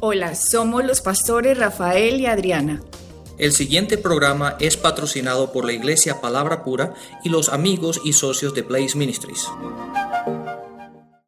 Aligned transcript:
Hola, 0.00 0.36
somos 0.36 0.84
los 0.84 1.00
pastores 1.00 1.58
Rafael 1.58 2.20
y 2.20 2.26
Adriana. 2.26 2.80
El 3.36 3.50
siguiente 3.50 3.98
programa 3.98 4.54
es 4.60 4.76
patrocinado 4.76 5.50
por 5.50 5.64
la 5.64 5.72
Iglesia 5.72 6.20
Palabra 6.20 6.62
Pura 6.62 6.94
y 7.24 7.30
los 7.30 7.48
amigos 7.48 8.00
y 8.04 8.12
socios 8.12 8.54
de 8.54 8.62
Blaze 8.62 8.96
Ministries. 8.96 9.48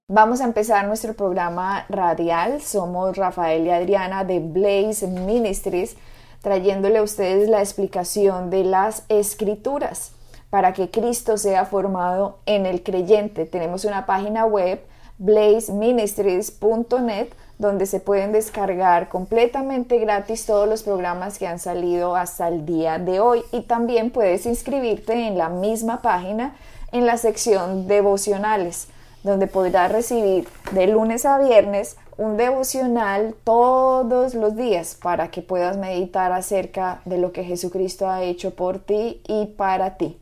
Vamos 0.06 0.40
a 0.40 0.44
empezar 0.44 0.86
nuestro 0.86 1.14
programa 1.14 1.84
radial. 1.88 2.62
Somos 2.62 3.16
Rafael 3.16 3.66
y 3.66 3.70
Adriana 3.70 4.22
de 4.22 4.38
Blaze 4.38 5.08
Ministries, 5.08 5.96
trayéndole 6.40 6.98
a 6.98 7.02
ustedes 7.02 7.48
la 7.48 7.58
explicación 7.58 8.50
de 8.50 8.62
las 8.62 9.02
escrituras 9.08 10.12
para 10.48 10.74
que 10.74 10.92
Cristo 10.92 11.38
sea 11.38 11.64
formado 11.64 12.38
en 12.46 12.66
el 12.66 12.84
creyente. 12.84 13.46
Tenemos 13.46 13.84
una 13.84 14.06
página 14.06 14.44
web, 14.44 14.80
blazeministries.net, 15.20 17.28
donde 17.58 17.86
se 17.86 18.00
pueden 18.00 18.32
descargar 18.32 19.08
completamente 19.08 19.98
gratis 19.98 20.46
todos 20.46 20.68
los 20.68 20.82
programas 20.82 21.38
que 21.38 21.46
han 21.46 21.60
salido 21.60 22.16
hasta 22.16 22.48
el 22.48 22.66
día 22.66 22.98
de 22.98 23.20
hoy 23.20 23.44
y 23.52 23.60
también 23.62 24.10
puedes 24.10 24.46
inscribirte 24.46 25.28
en 25.28 25.38
la 25.38 25.48
misma 25.48 26.02
página 26.02 26.56
en 26.90 27.06
la 27.06 27.16
sección 27.16 27.86
devocionales 27.86 28.88
donde 29.22 29.46
podrás 29.46 29.92
recibir 29.92 30.48
de 30.72 30.86
lunes 30.86 31.26
a 31.26 31.38
viernes 31.38 31.96
un 32.16 32.36
devocional 32.36 33.34
todos 33.44 34.34
los 34.34 34.56
días 34.56 34.96
para 35.00 35.30
que 35.30 35.42
puedas 35.42 35.76
meditar 35.76 36.32
acerca 36.32 37.00
de 37.04 37.18
lo 37.18 37.32
que 37.32 37.44
Jesucristo 37.44 38.08
ha 38.08 38.22
hecho 38.22 38.54
por 38.54 38.78
ti 38.78 39.22
y 39.26 39.46
para 39.46 39.96
ti. 39.96 40.19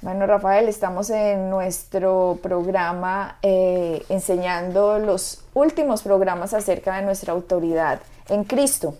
Bueno, 0.00 0.28
Rafael, 0.28 0.68
estamos 0.68 1.10
en 1.10 1.50
nuestro 1.50 2.38
programa 2.40 3.38
eh, 3.42 4.04
enseñando 4.08 5.00
los 5.00 5.42
últimos 5.54 6.02
programas 6.02 6.54
acerca 6.54 6.94
de 6.94 7.02
nuestra 7.02 7.32
autoridad 7.32 7.98
en 8.28 8.44
Cristo. 8.44 8.94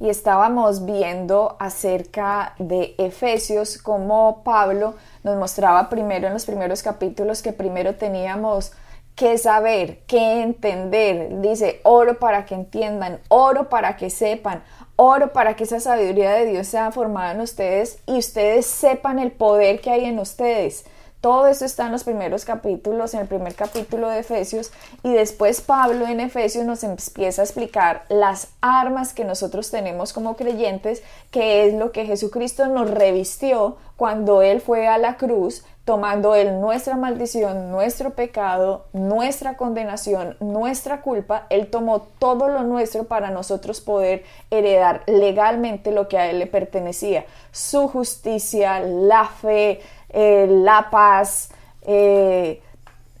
Y 0.00 0.08
estábamos 0.08 0.86
viendo 0.86 1.56
acerca 1.60 2.54
de 2.58 2.94
Efesios, 2.96 3.76
como 3.76 4.42
Pablo 4.42 4.94
nos 5.22 5.36
mostraba 5.36 5.90
primero 5.90 6.28
en 6.28 6.32
los 6.32 6.46
primeros 6.46 6.82
capítulos 6.82 7.42
que 7.42 7.52
primero 7.52 7.94
teníamos 7.94 8.72
que 9.14 9.36
saber, 9.36 9.98
que 10.06 10.42
entender. 10.42 11.42
Dice, 11.42 11.80
oro 11.84 12.18
para 12.18 12.46
que 12.46 12.54
entiendan, 12.54 13.20
oro 13.28 13.68
para 13.68 13.96
que 13.96 14.08
sepan, 14.08 14.62
Oro 14.96 15.32
para 15.32 15.56
que 15.56 15.64
esa 15.64 15.80
sabiduría 15.80 16.32
de 16.32 16.46
Dios 16.46 16.68
sea 16.68 16.92
formada 16.92 17.32
en 17.32 17.40
ustedes 17.40 17.98
y 18.06 18.18
ustedes 18.18 18.66
sepan 18.66 19.18
el 19.18 19.32
poder 19.32 19.80
que 19.80 19.90
hay 19.90 20.04
en 20.04 20.20
ustedes. 20.20 20.84
Todo 21.20 21.46
eso 21.46 21.64
está 21.64 21.86
en 21.86 21.92
los 21.92 22.04
primeros 22.04 22.44
capítulos, 22.44 23.14
en 23.14 23.20
el 23.20 23.26
primer 23.26 23.54
capítulo 23.54 24.10
de 24.10 24.18
Efesios, 24.18 24.72
y 25.02 25.14
después 25.14 25.62
Pablo 25.62 26.06
en 26.06 26.20
Efesios 26.20 26.66
nos 26.66 26.84
empieza 26.84 27.40
a 27.40 27.46
explicar 27.46 28.04
las 28.10 28.48
armas 28.60 29.14
que 29.14 29.24
nosotros 29.24 29.70
tenemos 29.70 30.12
como 30.12 30.36
creyentes, 30.36 31.02
que 31.30 31.66
es 31.66 31.72
lo 31.72 31.92
que 31.92 32.04
Jesucristo 32.04 32.66
nos 32.66 32.90
revistió 32.90 33.78
cuando 33.96 34.42
Él 34.42 34.60
fue 34.60 34.86
a 34.86 34.98
la 34.98 35.16
cruz 35.16 35.64
tomando 35.84 36.34
Él 36.34 36.60
nuestra 36.60 36.96
maldición, 36.96 37.70
nuestro 37.70 38.10
pecado, 38.14 38.86
nuestra 38.92 39.56
condenación, 39.56 40.36
nuestra 40.40 41.02
culpa, 41.02 41.46
Él 41.50 41.68
tomó 41.68 42.00
todo 42.18 42.48
lo 42.48 42.62
nuestro 42.62 43.04
para 43.04 43.30
nosotros 43.30 43.80
poder 43.80 44.24
heredar 44.50 45.02
legalmente 45.06 45.92
lo 45.92 46.08
que 46.08 46.18
a 46.18 46.30
Él 46.30 46.38
le 46.38 46.46
pertenecía, 46.46 47.26
su 47.52 47.88
justicia, 47.88 48.80
la 48.80 49.26
fe, 49.26 49.80
eh, 50.08 50.46
la 50.48 50.88
paz, 50.90 51.50
eh, 51.82 52.62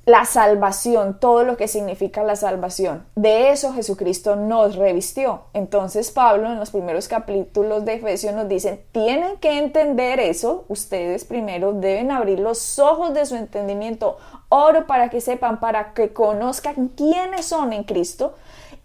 la 0.06 0.24
salvación, 0.24 1.18
todo 1.18 1.44
lo 1.44 1.56
que 1.56 1.68
significa 1.68 2.22
la 2.22 2.36
salvación. 2.36 3.06
De 3.14 3.50
eso 3.50 3.72
Jesucristo 3.72 4.36
nos 4.36 4.76
revistió. 4.76 5.44
Entonces 5.54 6.10
Pablo 6.10 6.48
en 6.48 6.58
los 6.58 6.70
primeros 6.70 7.08
capítulos 7.08 7.84
de 7.84 7.94
Efesios 7.94 8.34
nos 8.34 8.48
dice, 8.48 8.84
tienen 8.92 9.38
que 9.38 9.58
entender 9.58 10.20
eso, 10.20 10.64
ustedes 10.68 11.24
primero 11.24 11.72
deben 11.72 12.10
abrir 12.10 12.38
los 12.38 12.78
ojos 12.78 13.14
de 13.14 13.26
su 13.26 13.36
entendimiento, 13.36 14.18
oro 14.48 14.86
para 14.86 15.08
que 15.08 15.20
sepan, 15.20 15.60
para 15.60 15.94
que 15.94 16.12
conozcan 16.12 16.88
quiénes 16.88 17.46
son 17.46 17.72
en 17.72 17.84
Cristo 17.84 18.34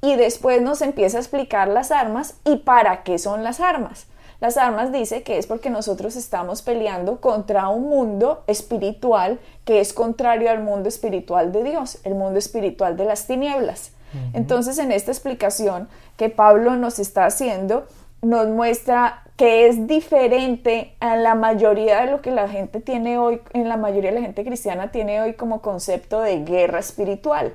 y 0.02 0.16
después 0.16 0.62
nos 0.62 0.82
empieza 0.82 1.18
a 1.18 1.22
explicar 1.22 1.68
las 1.68 1.92
armas 1.92 2.36
y 2.46 2.58
para 2.58 3.04
qué 3.04 3.18
son 3.20 3.44
las 3.44 3.60
armas. 3.60 4.08
Las 4.40 4.56
armas 4.56 4.92
dice 4.92 5.24
que 5.24 5.38
es 5.38 5.48
porque 5.48 5.70
nosotros 5.70 6.16
estamos 6.16 6.62
peleando 6.62 7.20
contra 7.20 7.68
un 7.70 7.90
mundo 7.90 8.44
espiritual 8.48 9.40
que 9.66 9.82
es 9.82 9.92
contrario 9.92 10.50
al 10.50 10.64
mundo 10.64 10.88
espiritual 10.88 11.52
de 11.52 11.64
Dios, 11.64 12.00
el 12.04 12.16
mundo 12.16 12.40
espiritual 12.40 12.96
de 12.96 13.06
las 13.06 13.28
tinieblas. 13.28 13.92
Entonces, 14.34 14.80
en 14.80 14.92
esta 14.92 15.12
explicación 15.12 15.88
que 16.18 16.30
Pablo 16.30 16.76
nos 16.76 16.98
está 16.98 17.26
haciendo, 17.26 17.86
nos 18.22 18.48
muestra 18.48 19.24
que 19.36 19.68
es 19.68 19.88
diferente 19.88 20.96
a 21.00 21.16
la 21.16 21.36
mayoría 21.36 22.02
de 22.02 22.12
lo 22.12 22.22
que 22.22 22.32
la 22.32 22.50
gente 22.50 22.82
tiene 22.82 23.18
hoy, 23.18 23.42
en 23.54 23.70
la 23.70 23.78
mayoría 23.78 24.10
de 24.10 24.20
la 24.20 24.26
gente 24.26 24.44
cristiana 24.44 24.92
tiene 24.92 25.22
hoy 25.22 25.34
como 25.34 25.62
concepto 25.62 26.22
de 26.22 26.44
guerra 26.44 26.80
espiritual. 26.80 27.54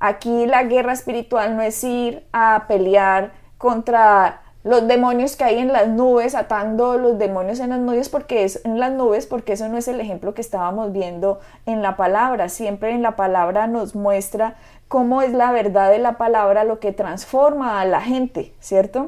Aquí 0.00 0.46
la 0.46 0.64
guerra 0.64 0.92
espiritual 0.92 1.56
no 1.56 1.62
es 1.62 1.84
ir 1.84 2.24
a 2.32 2.64
pelear 2.66 3.32
contra 3.58 4.42
los 4.64 4.88
demonios 4.88 5.36
que 5.36 5.44
hay 5.44 5.58
en 5.58 5.72
las 5.72 5.88
nubes, 5.88 6.34
atando 6.34 6.96
los 6.96 7.18
demonios 7.18 7.60
en 7.60 7.68
las 7.70 7.78
nubes 7.78 8.08
porque 8.08 8.44
es 8.44 8.64
en 8.64 8.80
las 8.80 8.92
nubes, 8.92 9.26
porque 9.26 9.52
eso 9.52 9.68
no 9.68 9.76
es 9.76 9.88
el 9.88 10.00
ejemplo 10.00 10.32
que 10.32 10.40
estábamos 10.40 10.90
viendo 10.92 11.38
en 11.66 11.82
la 11.82 11.96
palabra. 11.96 12.48
Siempre 12.48 12.90
en 12.92 13.02
la 13.02 13.14
palabra 13.14 13.66
nos 13.66 13.94
muestra 13.94 14.56
cómo 14.88 15.20
es 15.20 15.32
la 15.32 15.52
verdad 15.52 15.90
de 15.90 15.98
la 15.98 16.16
palabra 16.16 16.64
lo 16.64 16.80
que 16.80 16.92
transforma 16.92 17.80
a 17.80 17.84
la 17.84 18.00
gente, 18.00 18.54
¿cierto? 18.60 19.06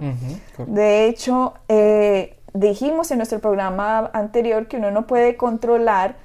de 0.58 1.06
hecho, 1.06 1.54
eh, 1.68 2.36
dijimos 2.52 3.10
en 3.10 3.18
nuestro 3.18 3.38
programa 3.38 4.10
anterior 4.12 4.66
que 4.68 4.76
uno 4.76 4.90
no 4.90 5.06
puede 5.06 5.36
controlar 5.36 6.16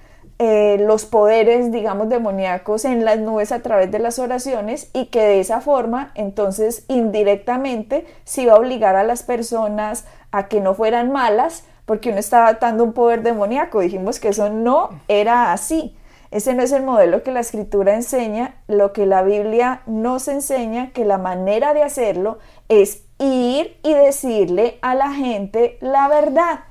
eh, 0.44 0.78
los 0.80 1.06
poderes, 1.06 1.72
digamos, 1.72 2.10
demoníacos 2.10 2.86
en 2.86 3.06
las 3.06 3.20
nubes 3.20 3.52
a 3.52 3.60
través 3.60 3.92
de 3.92 4.00
las 4.00 4.18
oraciones 4.18 4.90
y 4.92 5.06
que 5.06 5.22
de 5.22 5.40
esa 5.40 5.62
forma, 5.62 6.12
entonces, 6.16 6.84
indirectamente, 6.88 8.08
se 8.24 8.42
iba 8.42 8.54
a 8.54 8.58
obligar 8.58 8.96
a 8.96 9.04
las 9.04 9.22
personas 9.22 10.06
a 10.32 10.48
que 10.48 10.60
no 10.60 10.74
fueran 10.74 11.12
malas 11.12 11.64
porque 11.86 12.10
uno 12.10 12.18
estaba 12.18 12.48
atando 12.48 12.84
un 12.84 12.94
poder 12.94 13.22
demoníaco. 13.22 13.82
Dijimos 13.82 14.20
que 14.20 14.30
eso 14.30 14.50
no 14.50 14.90
era 15.08 15.54
así. 15.54 15.96
Ese 16.32 16.56
no 16.56 16.64
es 16.64 16.72
el 16.72 16.82
modelo 16.82 17.22
que 17.22 17.32
la 17.32 17.42
escritura 17.42 17.94
enseña. 17.94 18.56
Lo 18.68 18.94
que 18.94 19.06
la 19.06 19.22
Biblia 19.22 19.82
nos 19.86 20.28
enseña, 20.28 20.90
que 20.90 21.06
la 21.06 21.20
manera 21.20 21.76
de 21.76 21.84
hacerlo 21.84 22.40
es 22.68 23.04
ir 23.20 23.78
y 23.84 23.94
decirle 23.94 24.80
a 24.82 24.96
la 24.96 25.14
gente 25.14 25.78
la 25.82 26.08
verdad. 26.08 26.62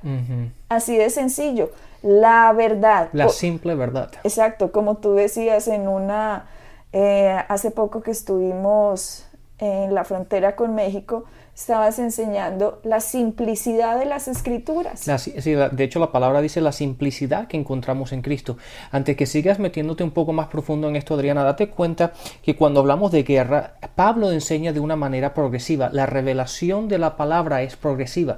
Así 0.67 0.97
de 0.97 1.09
sencillo 1.09 1.69
la 2.01 2.51
verdad. 2.53 3.09
La 3.13 3.29
simple 3.29 3.75
verdad. 3.75 4.11
Exacto, 4.23 4.71
como 4.71 4.97
tú 4.97 5.13
decías 5.13 5.67
en 5.67 5.87
una, 5.87 6.47
eh, 6.91 7.37
hace 7.47 7.71
poco 7.71 8.01
que 8.01 8.11
estuvimos 8.11 9.27
en 9.59 9.93
la 9.93 10.03
frontera 10.03 10.55
con 10.55 10.73
México, 10.73 11.25
estabas 11.53 11.99
enseñando 11.99 12.79
la 12.83 12.99
simplicidad 12.99 13.99
de 13.99 14.05
las 14.05 14.27
escrituras. 14.27 15.05
de 15.05 15.83
hecho, 15.83 15.99
la 15.99 16.11
palabra 16.11 16.41
dice 16.41 16.61
la 16.61 16.71
simplicidad 16.71 17.47
que 17.47 17.57
encontramos 17.57 18.11
en 18.13 18.23
Cristo. 18.23 18.57
Antes 18.91 19.15
que 19.15 19.27
sigas 19.27 19.59
metiéndote 19.59 20.03
un 20.03 20.11
poco 20.11 20.33
más 20.33 20.47
profundo 20.47 20.89
en 20.89 20.95
esto, 20.95 21.13
Adriana, 21.13 21.43
date 21.43 21.69
cuenta 21.69 22.13
que 22.41 22.55
cuando 22.55 22.79
hablamos 22.79 23.11
de 23.11 23.21
guerra, 23.21 23.75
Pablo 23.93 24.31
enseña 24.31 24.73
de 24.73 24.79
una 24.79 24.95
manera 24.95 25.35
progresiva. 25.35 25.89
La 25.91 26.07
revelación 26.07 26.87
de 26.87 26.97
la 26.97 27.15
palabra 27.15 27.61
es 27.61 27.75
progresiva 27.75 28.37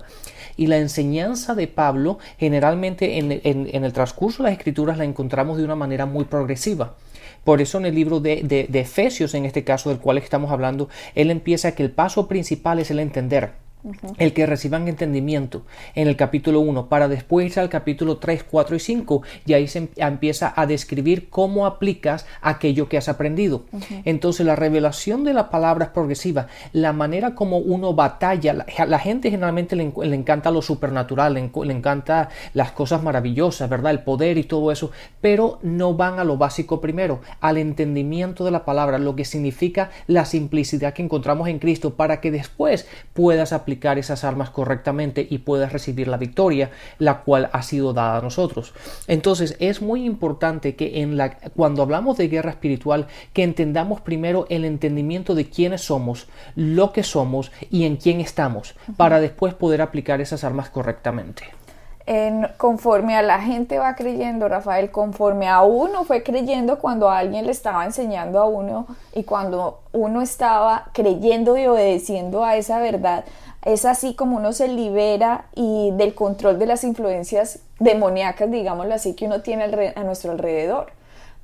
y 0.58 0.68
la 0.68 0.78
enseñanza 0.78 1.56
de 1.56 1.68
Pablo 1.68 2.20
generalmente 2.38 3.18
en, 3.18 3.32
el 3.32 3.94
transcurso 3.94 4.44
de 4.44 4.50
las 4.50 4.58
escrituras 4.58 4.98
la 4.98 5.04
encontramos 5.04 5.58
de 5.58 5.64
una 5.64 5.76
manera 5.76 6.06
muy 6.06 6.26
progresiva. 6.26 6.96
Por 7.44 7.62
eso 7.62 7.78
en 7.78 7.86
el 7.86 7.96
libro 7.96 8.20
de, 8.20 8.68
de, 8.70 8.80
Efesios, 8.80 9.34
en 9.34 9.46
este 9.46 9.64
caso 9.64 9.90
del 9.90 10.00
cual 10.00 10.18
estamos 10.18 10.52
hablando, 10.52 10.88
él 11.16 11.30
empieza 11.30 11.76
que 11.76 11.84
el 11.84 11.92
paso 11.92 12.28
principal 12.28 12.80
es 12.80 12.90
el 12.92 13.00
entender 13.00 13.63
el 14.18 14.34
que 14.34 14.46
reciban 14.46 14.88
entendimiento 14.88 15.64
en 15.96 16.08
el 16.08 16.16
capítulo 16.16 16.62
1 16.62 16.88
para 16.88 17.08
después 17.08 17.58
al 17.58 17.70
capítulo 17.70 18.18
3, 18.18 18.44
4 18.44 18.76
y 18.76 18.80
5 18.80 19.22
y 19.46 19.54
ahí 19.54 19.68
se 19.68 19.80
em, 19.80 19.88
empieza 19.98 20.54
a 20.56 20.66
describir 20.66 21.30
cómo 21.30 21.66
aplicas 21.66 22.26
aquello 22.42 22.88
que 22.88 22.98
has 22.98 23.10
aprendido. 23.10 23.64
Entonces 24.06 24.46
la 24.46 24.56
revelación 24.56 25.24
de 25.24 25.34
la 25.34 25.50
palabra 25.50 25.86
es 25.86 25.92
progresiva, 25.92 26.48
la 26.72 26.94
manera 26.94 27.36
como 27.36 27.58
uno 27.58 27.94
batalla, 27.94 28.54
la, 28.54 29.00
gente 29.00 29.30
generalmente 29.30 29.76
le, 29.76 29.92
encanta 30.16 30.52
lo 30.52 30.62
supernatural, 30.62 31.34
le, 31.34 31.52
le, 31.66 31.74
encanta 31.74 32.30
las 32.54 32.72
cosas 32.72 33.04
maravillosas, 33.04 33.70
¿verdad? 33.70 33.92
El 33.92 34.04
poder 34.04 34.38
y 34.38 34.44
todo 34.44 34.72
eso, 34.72 34.92
pero 35.20 35.60
no 35.62 35.96
van 35.96 36.20
a 36.20 36.24
lo 36.24 36.38
básico 36.38 36.80
primero, 36.80 37.22
al 37.42 37.58
entendimiento 37.58 38.46
de 38.46 38.52
la 38.52 38.64
palabra, 38.64 38.98
lo 38.98 39.16
que 39.16 39.26
significa 39.26 39.90
la 40.08 40.26
simplicidad 40.26 40.94
que 40.94 41.02
encontramos 41.02 41.48
en 41.50 41.60
Cristo 41.60 41.96
para 41.96 42.22
que 42.22 42.32
después 42.32 42.88
puedas 43.14 43.52
aplicar 43.52 43.73
aplicar 43.74 43.98
esas 43.98 44.24
armas 44.24 44.52
correctamente 44.52 45.26
y 45.28 45.40
puedas 45.40 45.74
recibir 45.74 46.08
la 46.08 46.18
victoria, 46.18 46.70
la 47.00 47.22
cual 47.22 47.50
ha 47.54 47.64
sido 47.64 47.92
dada 47.92 48.18
a 48.18 48.22
nosotros. 48.22 48.74
Entonces 49.08 49.56
es 49.60 49.82
muy 49.82 50.06
importante 50.06 50.76
que 50.76 51.02
en 51.02 51.18
la, 51.18 51.38
cuando 51.56 51.82
hablamos 51.82 52.18
de 52.18 52.28
guerra 52.28 52.52
espiritual, 52.52 53.08
que 53.34 53.42
entendamos 53.42 54.02
primero 54.02 54.46
el 54.50 54.64
entendimiento 54.64 55.34
de 55.34 55.50
quiénes 55.50 55.82
somos, 55.82 56.28
lo 56.56 56.94
que 56.94 57.02
somos 57.02 57.52
y 57.72 57.86
en 57.86 57.98
quién 57.98 58.22
estamos, 58.22 58.76
para 58.96 59.20
después 59.20 59.56
poder 59.56 59.82
aplicar 59.82 60.22
esas 60.22 60.44
armas 60.44 60.70
correctamente 60.70 61.63
conforme 62.58 63.16
a 63.16 63.22
la 63.22 63.40
gente 63.40 63.80
va 63.80 63.96
creyendo, 63.96 64.50
Rafael, 64.50 64.92
conforme 64.92 65.48
a 65.48 65.62
uno 65.62 66.04
fue 66.04 66.22
creyendo 66.22 66.80
cuando 66.80 67.10
alguien 67.10 67.46
le 67.46 67.52
estaba 67.52 67.86
enseñando 67.86 68.40
a 68.40 68.46
uno 68.46 68.88
y 69.14 69.24
cuando 69.24 69.80
uno 69.94 70.22
estaba 70.22 70.90
creyendo 70.94 71.58
y 71.58 71.66
obedeciendo 71.66 72.44
a 72.44 72.58
esa 72.58 72.80
verdad, 72.80 73.24
es 73.64 73.86
así 73.86 74.16
como 74.16 74.36
uno 74.36 74.52
se 74.52 74.68
libera 74.68 75.46
y 75.56 75.92
del 75.92 76.14
control 76.14 76.60
de 76.60 76.66
las 76.66 76.84
influencias 76.84 77.60
demoníacas, 77.80 78.52
digámoslo 78.52 78.94
así, 78.94 79.14
que 79.14 79.26
uno 79.26 79.42
tiene 79.42 79.94
a 79.96 80.04
nuestro 80.04 80.34
alrededor. 80.34 80.92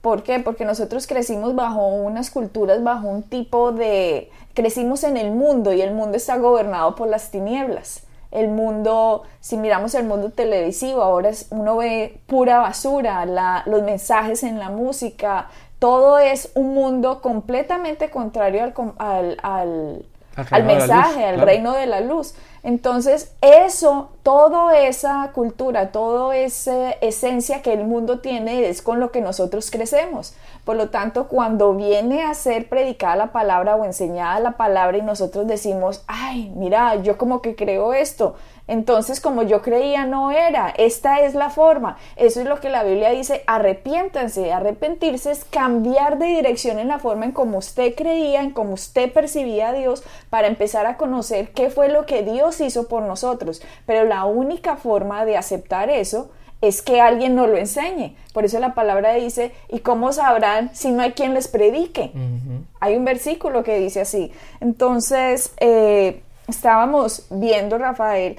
¿Por 0.02 0.24
qué? 0.24 0.40
Porque 0.40 0.66
nosotros 0.66 1.08
crecimos 1.08 1.56
bajo 1.56 1.88
unas 1.88 2.32
culturas, 2.32 2.84
bajo 2.84 3.08
un 3.08 3.24
tipo 3.24 3.72
de... 3.72 4.30
crecimos 4.54 5.04
en 5.04 5.16
el 5.16 5.32
mundo 5.32 5.72
y 5.72 5.82
el 5.82 5.94
mundo 5.94 6.18
está 6.18 6.38
gobernado 6.38 6.96
por 6.96 7.08
las 7.08 7.32
tinieblas 7.32 8.04
el 8.32 8.50
mundo, 8.50 9.24
si 9.40 9.58
miramos 9.58 9.96
el 9.96 10.06
mundo 10.06 10.32
televisivo, 10.32 11.02
ahora 11.02 11.30
es, 11.30 11.48
uno 11.50 11.78
ve 11.78 12.20
pura 12.28 12.60
basura, 12.60 13.26
los 13.66 13.84
mensajes 13.84 14.44
en 14.44 14.60
la 14.60 14.70
música, 14.70 15.50
todo 15.80 16.20
es 16.20 16.52
un 16.56 16.74
mundo 16.74 17.22
completamente 17.22 18.10
contrario 18.10 18.64
al, 18.64 19.38
al, 19.42 20.06
al, 20.52 20.64
mensaje, 20.64 21.26
al 21.26 21.40
reino 21.42 21.74
de 21.74 21.86
la 21.86 22.02
luz. 22.02 22.36
Entonces, 22.62 23.34
eso, 23.42 24.10
toda 24.22 24.78
esa 24.78 25.32
cultura, 25.34 25.92
toda 25.92 26.36
esa 26.36 26.92
esencia 26.92 27.62
que 27.62 27.72
el 27.72 27.86
mundo 27.86 28.20
tiene 28.20 28.68
es 28.68 28.82
con 28.82 29.00
lo 29.00 29.12
que 29.12 29.22
nosotros 29.22 29.72
crecemos. 29.72 30.34
Por 30.70 30.78
lo 30.78 30.92
tanto, 30.92 31.28
cuando 31.28 31.74
viene 31.74 32.22
a 32.22 32.36
ser 32.36 32.70
predicada 32.70 33.16
la 33.16 33.32
palabra 33.32 33.76
o 33.76 33.86
enseñada 33.86 34.40
la 34.40 34.52
palabra 34.52 35.00
y 35.00 35.02
nosotros 35.02 35.48
decimos, 35.48 36.04
ay, 36.06 36.54
mira, 36.56 36.94
yo 36.98 37.18
como 37.18 37.42
que 37.42 37.56
creo 37.56 37.92
esto, 37.92 38.36
entonces, 38.68 39.20
como 39.20 39.42
yo 39.42 39.64
creía, 39.64 40.06
no 40.06 40.30
era. 40.30 40.70
Esta 40.70 41.22
es 41.22 41.34
la 41.34 41.50
forma. 41.50 41.98
Eso 42.16 42.40
es 42.40 42.46
lo 42.46 42.60
que 42.60 42.70
la 42.70 42.84
Biblia 42.84 43.10
dice. 43.10 43.44
Arrepiéntanse. 43.48 44.54
Arrepentirse 44.54 45.32
es 45.32 45.44
cambiar 45.44 46.20
de 46.20 46.28
dirección 46.28 46.78
en 46.78 46.90
la 46.90 47.00
forma 47.00 47.26
en 47.26 47.32
como 47.32 47.58
usted 47.58 47.96
creía, 47.96 48.42
en 48.42 48.52
como 48.52 48.76
usted 48.76 49.12
percibía 49.12 49.70
a 49.70 49.74
Dios, 49.74 50.04
para 50.30 50.46
empezar 50.46 50.86
a 50.86 50.98
conocer 50.98 51.50
qué 51.52 51.72
fue 51.72 51.90
lo 51.90 52.06
que 52.06 52.22
Dios 52.22 52.62
hizo 52.62 52.88
por 52.88 53.02
nosotros. 53.02 53.64
Pero 53.88 54.06
la 54.06 54.26
única 54.26 54.76
forma 54.76 55.26
de 55.26 55.36
aceptar 55.36 55.90
eso 55.90 56.30
es 56.62 56.82
que 56.82 57.00
alguien 57.00 57.36
nos 57.36 57.50
lo 57.50 57.58
enseñe. 57.58 58.16
Por 58.34 58.46
eso 58.46 58.60
la 58.60 58.74
palabra 58.74 59.14
dice, 59.14 59.52
¿y 59.70 59.80
cómo 59.80 60.12
sabrán 60.12 60.76
si 60.76 60.92
no 60.92 61.02
hay 61.02 61.14
quien 61.14 61.34
les 61.34 61.48
predique? 61.48 62.12
Hay 62.80 62.96
un 62.96 63.06
versículo 63.06 63.64
que 63.64 63.80
dice 63.80 64.02
así. 64.02 64.32
Entonces, 64.60 65.54
eh, 65.60 66.22
estábamos 66.48 67.28
viendo, 67.30 67.78
Rafael, 67.78 68.38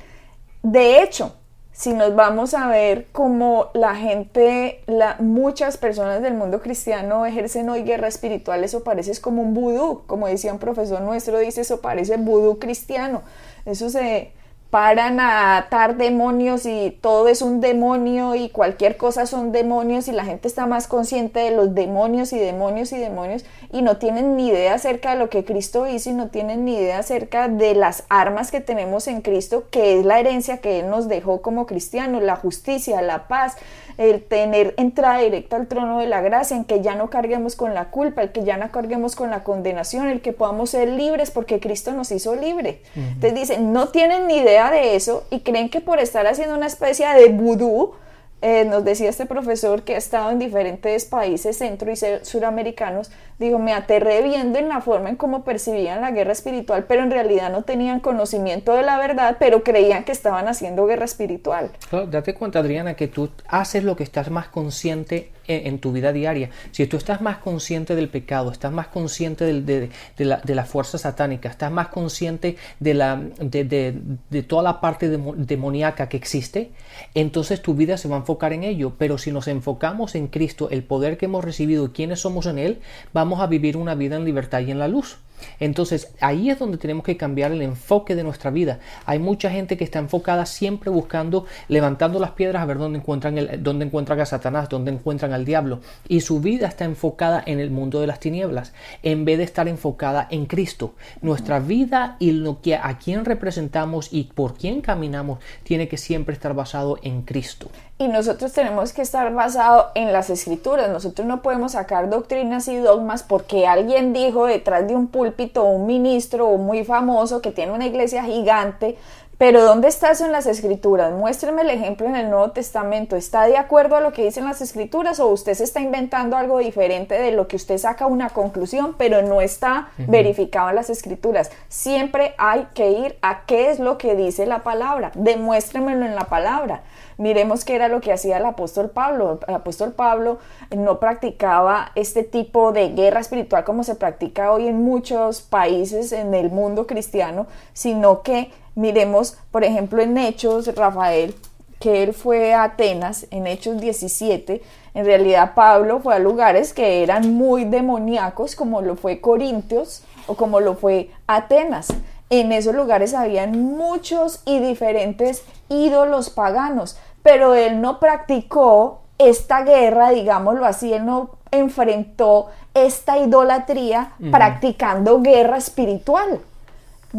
de 0.62 1.02
hecho, 1.02 1.34
si 1.72 1.94
nos 1.94 2.14
vamos 2.14 2.52
a 2.52 2.66
ver 2.66 3.06
como 3.10 3.68
la 3.72 3.94
gente, 3.94 4.82
la, 4.86 5.16
muchas 5.18 5.78
personas 5.78 6.20
del 6.20 6.34
mundo 6.34 6.60
cristiano 6.60 7.24
ejercen 7.24 7.70
hoy 7.70 7.84
guerra 7.84 8.06
espiritual, 8.06 8.62
eso 8.64 8.84
parece 8.84 9.18
como 9.22 9.40
un 9.40 9.54
vudú, 9.54 10.02
como 10.06 10.26
decía 10.26 10.52
un 10.52 10.58
profesor 10.58 11.00
nuestro, 11.00 11.38
dice 11.38 11.62
eso 11.62 11.80
parece 11.80 12.18
vudú 12.18 12.58
cristiano, 12.58 13.22
eso 13.64 13.88
se, 13.88 14.32
paran 14.70 15.18
a 15.18 15.56
atar 15.56 15.96
demonios 15.96 16.64
y 16.64 16.96
todo 17.00 17.26
es 17.26 17.42
un 17.42 17.60
demonio 17.60 18.36
y 18.36 18.50
cualquier 18.50 18.96
cosa 18.96 19.26
son 19.26 19.50
demonios 19.50 20.06
y 20.06 20.12
la 20.12 20.24
gente 20.24 20.46
está 20.46 20.66
más 20.66 20.86
consciente 20.86 21.40
de 21.40 21.50
los 21.50 21.74
demonios 21.74 22.32
y 22.32 22.38
demonios 22.38 22.92
y 22.92 22.98
demonios 22.98 23.44
y 23.72 23.82
no 23.82 23.96
tienen 23.96 24.36
ni 24.36 24.48
idea 24.48 24.74
acerca 24.74 25.10
de 25.10 25.18
lo 25.18 25.28
que 25.28 25.44
Cristo 25.44 25.88
hizo 25.88 26.10
y 26.10 26.12
no 26.12 26.28
tienen 26.28 26.64
ni 26.64 26.76
idea 26.76 26.98
acerca 26.98 27.48
de 27.48 27.74
las 27.74 28.04
armas 28.08 28.52
que 28.52 28.60
tenemos 28.60 29.08
en 29.08 29.22
Cristo, 29.22 29.64
que 29.70 29.98
es 29.98 30.04
la 30.04 30.20
herencia 30.20 30.58
que 30.58 30.80
Él 30.80 30.88
nos 30.88 31.08
dejó 31.08 31.42
como 31.42 31.66
cristianos, 31.66 32.22
la 32.22 32.36
justicia, 32.36 33.02
la 33.02 33.26
paz, 33.26 33.56
el 33.98 34.22
tener 34.22 34.74
entrada 34.78 35.18
directa 35.18 35.56
al 35.56 35.66
trono 35.66 35.98
de 35.98 36.06
la 36.06 36.20
gracia, 36.20 36.56
en 36.56 36.64
que 36.64 36.80
ya 36.80 36.94
no 36.94 37.10
carguemos 37.10 37.54
con 37.54 37.74
la 37.74 37.90
culpa, 37.90 38.22
el 38.22 38.32
que 38.32 38.44
ya 38.44 38.56
no 38.56 38.70
carguemos 38.70 39.14
con 39.14 39.30
la 39.30 39.44
condenación, 39.44 40.08
el 40.08 40.22
que 40.22 40.32
podamos 40.32 40.70
ser 40.70 40.88
libres 40.88 41.30
porque 41.30 41.60
Cristo 41.60 41.92
nos 41.92 42.10
hizo 42.10 42.34
libres. 42.34 42.78
Entonces 42.96 43.34
dicen, 43.34 43.72
no 43.72 43.88
tienen 43.88 44.26
ni 44.26 44.38
idea 44.38 44.59
de 44.68 44.96
eso 44.96 45.24
y 45.30 45.40
creen 45.40 45.70
que 45.70 45.80
por 45.80 46.00
estar 46.00 46.26
haciendo 46.26 46.56
una 46.56 46.66
especie 46.66 47.06
de 47.08 47.28
vudú, 47.28 47.94
eh, 48.42 48.64
nos 48.64 48.84
decía 48.84 49.10
este 49.10 49.26
profesor 49.26 49.82
que 49.82 49.94
ha 49.94 49.98
estado 49.98 50.30
en 50.30 50.38
diferentes 50.38 51.04
países 51.04 51.58
centro 51.58 51.92
y 51.92 51.96
suramericanos, 51.96 53.10
digo, 53.38 53.58
me 53.58 53.74
aterré 53.74 54.22
viendo 54.22 54.58
en 54.58 54.68
la 54.68 54.80
forma 54.80 55.10
en 55.10 55.16
cómo 55.16 55.44
percibían 55.44 56.00
la 56.00 56.10
guerra 56.10 56.32
espiritual, 56.32 56.84
pero 56.88 57.02
en 57.02 57.10
realidad 57.10 57.52
no 57.52 57.64
tenían 57.64 58.00
conocimiento 58.00 58.74
de 58.74 58.82
la 58.82 58.96
verdad, 58.96 59.36
pero 59.38 59.62
creían 59.62 60.04
que 60.04 60.12
estaban 60.12 60.48
haciendo 60.48 60.86
guerra 60.86 61.04
espiritual. 61.04 61.70
date 62.08 62.32
cuenta, 62.32 62.60
Adriana, 62.60 62.94
que 62.94 63.08
tú 63.08 63.28
haces 63.46 63.84
lo 63.84 63.94
que 63.94 64.04
estás 64.04 64.30
más 64.30 64.48
consciente 64.48 65.30
en, 65.50 65.78
tu 65.78 65.92
vida 65.92 66.12
diaria. 66.12 66.50
Si 66.70 66.86
tú 66.86 66.96
estás 66.96 67.20
más 67.20 67.38
consciente 67.38 67.94
del 67.94 68.08
pecado, 68.08 68.50
estás 68.50 68.72
más 68.72 68.88
consciente 68.88 69.44
de, 69.44 69.90
la, 70.18 70.64
fuerza 70.64 70.98
satánica, 70.98 71.48
estás 71.48 71.72
más 71.72 71.88
consciente 71.88 72.56
de, 72.78 72.94
la, 72.94 73.16
de, 73.16 74.42
toda 74.46 74.62
la 74.62 74.80
parte 74.80 75.08
demoníaca 75.08 76.08
que 76.08 76.16
existe, 76.16 76.70
entonces 77.14 77.62
tu 77.62 77.74
vida 77.74 77.96
se 77.96 78.08
va 78.08 78.16
a 78.16 78.20
enfocar 78.20 78.52
en 78.52 78.64
ello. 78.64 78.94
Pero 78.98 79.18
si 79.18 79.32
nos 79.32 79.48
enfocamos 79.48 80.14
en 80.14 80.28
Cristo, 80.28 80.68
el 80.70 80.82
poder 80.82 81.16
que 81.18 81.26
hemos 81.26 81.44
recibido 81.44 81.86
y 81.86 81.90
quiénes 81.90 82.20
somos 82.20 82.46
en 82.46 82.58
Él, 82.58 82.80
vamos 83.12 83.40
a 83.40 83.46
vivir 83.46 83.76
una 83.76 83.94
vida 83.94 84.16
en 84.16 84.24
libertad 84.24 84.60
y 84.60 84.70
en 84.70 84.78
la 84.78 84.88
luz. 84.88 85.18
Entonces 85.58 86.12
ahí 86.20 86.50
es 86.50 86.58
donde 86.58 86.78
tenemos 86.78 87.04
que 87.04 87.16
cambiar 87.16 87.52
el 87.52 87.62
enfoque 87.62 88.14
de 88.14 88.22
nuestra 88.22 88.50
vida. 88.50 88.78
Hay 89.06 89.18
mucha 89.18 89.50
gente 89.50 89.76
que 89.76 89.84
está 89.84 89.98
enfocada 89.98 90.46
siempre 90.46 90.90
buscando, 90.90 91.46
levantando 91.68 92.18
las 92.18 92.32
piedras 92.32 92.62
a 92.62 92.66
ver 92.66 92.78
dónde 92.78 92.98
encuentran, 92.98 93.36
dónde 93.62 93.86
encuentran 93.86 94.20
a 94.20 94.26
Satanás, 94.26 94.68
dónde 94.68 94.92
encuentran 94.92 95.32
al 95.32 95.44
diablo. 95.44 95.80
Y 96.08 96.20
su 96.20 96.40
vida 96.40 96.66
está 96.66 96.84
enfocada 96.84 97.42
en 97.44 97.60
el 97.60 97.70
mundo 97.70 98.00
de 98.00 98.06
las 98.06 98.20
tinieblas, 98.20 98.72
en 99.02 99.24
vez 99.24 99.38
de 99.38 99.44
estar 99.44 99.68
enfocada 99.68 100.26
en 100.30 100.46
Cristo. 100.46 100.94
Nuestra 101.22 101.60
vida 101.60 102.16
y 102.18 102.32
lo 102.32 102.60
que 102.60 102.76
a 102.76 102.98
quién 102.98 103.24
representamos 103.24 104.12
y 104.12 104.24
por 104.24 104.56
quién 104.56 104.80
caminamos 104.80 105.38
tiene 105.62 105.88
que 105.88 105.96
siempre 105.96 106.34
estar 106.34 106.54
basado 106.54 106.98
en 107.02 107.22
Cristo 107.22 107.70
y 108.00 108.08
nosotros 108.08 108.54
tenemos 108.54 108.94
que 108.94 109.02
estar 109.02 109.30
basados 109.34 109.88
en 109.94 110.10
las 110.10 110.30
escrituras. 110.30 110.88
Nosotros 110.88 111.28
no 111.28 111.42
podemos 111.42 111.72
sacar 111.72 112.08
doctrinas 112.08 112.66
y 112.68 112.76
dogmas 112.78 113.22
porque 113.22 113.66
alguien 113.66 114.14
dijo 114.14 114.46
detrás 114.46 114.88
de 114.88 114.96
un 114.96 115.08
púlpito 115.08 115.64
un 115.64 115.86
ministro 115.86 116.48
muy 116.56 116.82
famoso 116.82 117.42
que 117.42 117.50
tiene 117.50 117.72
una 117.72 117.86
iglesia 117.86 118.24
gigante. 118.24 118.96
Pero 119.40 119.64
¿dónde 119.64 119.88
está 119.88 120.10
eso 120.10 120.26
en 120.26 120.32
las 120.32 120.44
escrituras? 120.44 121.14
Muéstreme 121.14 121.62
el 121.62 121.70
ejemplo 121.70 122.06
en 122.06 122.14
el 122.14 122.28
Nuevo 122.28 122.50
Testamento. 122.50 123.16
¿Está 123.16 123.46
de 123.46 123.56
acuerdo 123.56 123.96
a 123.96 124.02
lo 124.02 124.12
que 124.12 124.22
dicen 124.22 124.44
las 124.44 124.60
escrituras 124.60 125.18
o 125.18 125.28
usted 125.28 125.54
se 125.54 125.64
está 125.64 125.80
inventando 125.80 126.36
algo 126.36 126.58
diferente 126.58 127.14
de 127.14 127.32
lo 127.32 127.48
que 127.48 127.56
usted 127.56 127.78
saca 127.78 128.06
una 128.06 128.28
conclusión, 128.28 128.96
pero 128.98 129.22
no 129.22 129.40
está 129.40 129.92
verificado 129.96 130.68
en 130.68 130.74
las 130.74 130.90
escrituras? 130.90 131.50
Siempre 131.68 132.34
hay 132.36 132.66
que 132.74 132.90
ir 132.90 133.16
a 133.22 133.46
qué 133.46 133.70
es 133.70 133.78
lo 133.78 133.96
que 133.96 134.14
dice 134.14 134.44
la 134.44 134.62
palabra. 134.62 135.10
Demuéstremelo 135.14 136.04
en 136.04 136.16
la 136.16 136.26
palabra. 136.26 136.82
Miremos 137.16 137.64
qué 137.64 137.76
era 137.76 137.88
lo 137.88 138.02
que 138.02 138.12
hacía 138.12 138.36
el 138.36 138.44
apóstol 138.44 138.90
Pablo. 138.90 139.40
El 139.48 139.54
apóstol 139.54 139.92
Pablo 139.92 140.38
no 140.76 141.00
practicaba 141.00 141.92
este 141.94 142.24
tipo 142.24 142.72
de 142.72 142.90
guerra 142.90 143.20
espiritual 143.20 143.64
como 143.64 143.84
se 143.84 143.94
practica 143.94 144.52
hoy 144.52 144.68
en 144.68 144.82
muchos 144.84 145.40
países 145.40 146.12
en 146.12 146.34
el 146.34 146.50
mundo 146.50 146.86
cristiano, 146.86 147.46
sino 147.72 148.22
que 148.22 148.50
miremos, 148.80 149.36
por 149.50 149.64
ejemplo, 149.64 150.02
en 150.02 150.18
Hechos, 150.18 150.74
Rafael, 150.74 151.34
que 151.78 152.02
él 152.02 152.12
fue 152.12 152.52
a 152.52 152.64
Atenas 152.64 153.26
en 153.30 153.46
Hechos 153.46 153.80
17, 153.80 154.62
en 154.92 155.04
realidad 155.04 155.54
Pablo 155.54 156.00
fue 156.00 156.14
a 156.14 156.18
lugares 156.18 156.72
que 156.72 157.02
eran 157.02 157.34
muy 157.34 157.64
demoníacos, 157.64 158.56
como 158.56 158.82
lo 158.82 158.96
fue 158.96 159.20
Corintios 159.20 160.02
o 160.26 160.34
como 160.34 160.60
lo 160.60 160.74
fue 160.74 161.10
Atenas. 161.26 161.88
En 162.28 162.52
esos 162.52 162.74
lugares 162.74 163.14
habían 163.14 163.62
muchos 163.62 164.42
y 164.44 164.58
diferentes 164.58 165.42
ídolos 165.68 166.30
paganos 166.30 166.96
pero 167.22 167.54
él 167.54 167.80
no 167.80 168.00
practicó 168.00 169.00
esta 169.18 169.62
guerra, 169.62 170.10
digámoslo 170.10 170.64
así, 170.64 170.92
él 170.92 171.04
no 171.04 171.30
enfrentó 171.50 172.46
esta 172.72 173.18
idolatría 173.18 174.12
practicando 174.30 175.20
guerra 175.20 175.58
espiritual. 175.58 176.40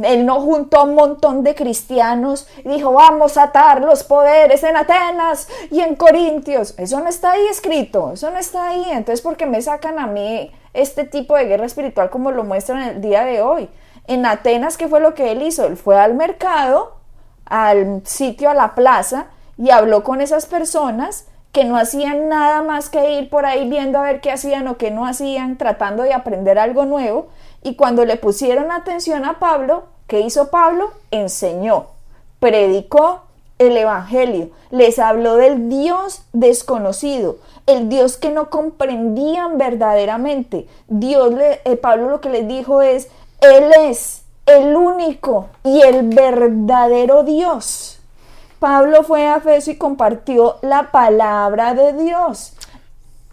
Él 0.03 0.25
no 0.25 0.39
juntó 0.39 0.79
a 0.79 0.83
un 0.83 0.95
montón 0.95 1.43
de 1.43 1.53
cristianos 1.53 2.48
y 2.63 2.69
dijo, 2.69 2.93
vamos 2.93 3.38
a 3.38 3.43
atar 3.43 3.81
los 3.81 4.03
poderes 4.03 4.63
en 4.63 4.77
Atenas 4.77 5.50
y 5.69 5.81
en 5.81 5.95
Corintios. 5.95 6.75
Eso 6.77 7.00
no 7.01 7.10
está 7.10 7.31
ahí 7.33 7.45
escrito, 7.48 8.13
eso 8.13 8.31
no 8.31 8.38
está 8.38 8.69
ahí. 8.69 8.86
Entonces, 8.89 9.21
¿por 9.21 9.36
qué 9.36 9.45
me 9.45 9.62
sacan 9.62 10.00
a 10.00 10.07
mí 10.07 10.51
este 10.74 11.03
tipo 11.03 11.36
de 11.36 11.45
guerra 11.45 11.65
espiritual 11.65 12.10
como 12.10 12.31
lo 12.31 12.43
muestran 12.43 12.81
el 12.83 13.01
día 13.01 13.25
de 13.25 13.41
hoy? 13.41 13.69
En 14.07 14.25
Atenas, 14.25 14.77
¿qué 14.77 14.88
fue 14.88 15.01
lo 15.01 15.13
que 15.13 15.31
él 15.31 15.41
hizo? 15.41 15.65
Él 15.65 15.75
fue 15.77 16.00
al 16.00 16.13
mercado, 16.13 16.95
al 17.45 18.01
sitio, 18.05 18.50
a 18.50 18.53
la 18.53 18.75
plaza, 18.75 19.27
y 19.57 19.71
habló 19.71 20.03
con 20.03 20.21
esas 20.21 20.45
personas 20.45 21.25
que 21.51 21.65
no 21.65 21.75
hacían 21.75 22.29
nada 22.29 22.62
más 22.62 22.89
que 22.89 23.19
ir 23.19 23.29
por 23.29 23.45
ahí 23.45 23.69
viendo 23.69 24.00
a 24.00 24.03
ver 24.03 24.21
qué 24.21 24.31
hacían 24.31 24.67
o 24.67 24.77
qué 24.77 24.89
no 24.89 25.05
hacían, 25.05 25.57
tratando 25.57 26.03
de 26.03 26.13
aprender 26.13 26.57
algo 26.57 26.86
nuevo. 26.86 27.27
Y 27.63 27.75
cuando 27.75 28.06
le 28.06 28.18
pusieron 28.18 28.72
atención 28.72 29.25
a 29.25 29.39
Pablo, 29.39 29.84
¿qué 30.08 30.22
hizo 30.22 30.50
Pablo? 30.50 30.91
Enseñó, 31.12 31.88
predicó 32.39 33.22
el 33.60 33.77
Evangelio, 33.77 34.50
les 34.72 34.98
habló 34.98 35.36
del 35.36 35.70
Dios 35.70 36.24
desconocido, 36.34 37.38
el 37.68 37.89
Dios 37.89 38.18
que 38.18 38.32
no 38.32 38.50
comprendían 38.50 39.60
verdaderamente. 39.60 40.68
Dios, 40.88 41.32
le, 41.34 41.62
eh, 41.65 41.77
Pablo 41.77 42.10
lo 42.10 42.22
que 42.22 42.30
les 42.30 42.48
dijo 42.48 42.82
es, 42.82 43.10
Él 43.39 43.72
es 43.77 44.24
el 44.48 44.75
único 44.75 45.50
y 45.63 45.82
el 45.82 46.10
verdadero 46.10 47.24
Dios. 47.24 48.00
Pablo 48.60 49.03
fue 49.03 49.27
a 49.27 49.38
Éfeso 49.38 49.72
y 49.72 49.77
compartió 49.77 50.58
la 50.62 50.91
palabra 50.91 51.74
de 51.74 51.94
Dios. 51.94 52.53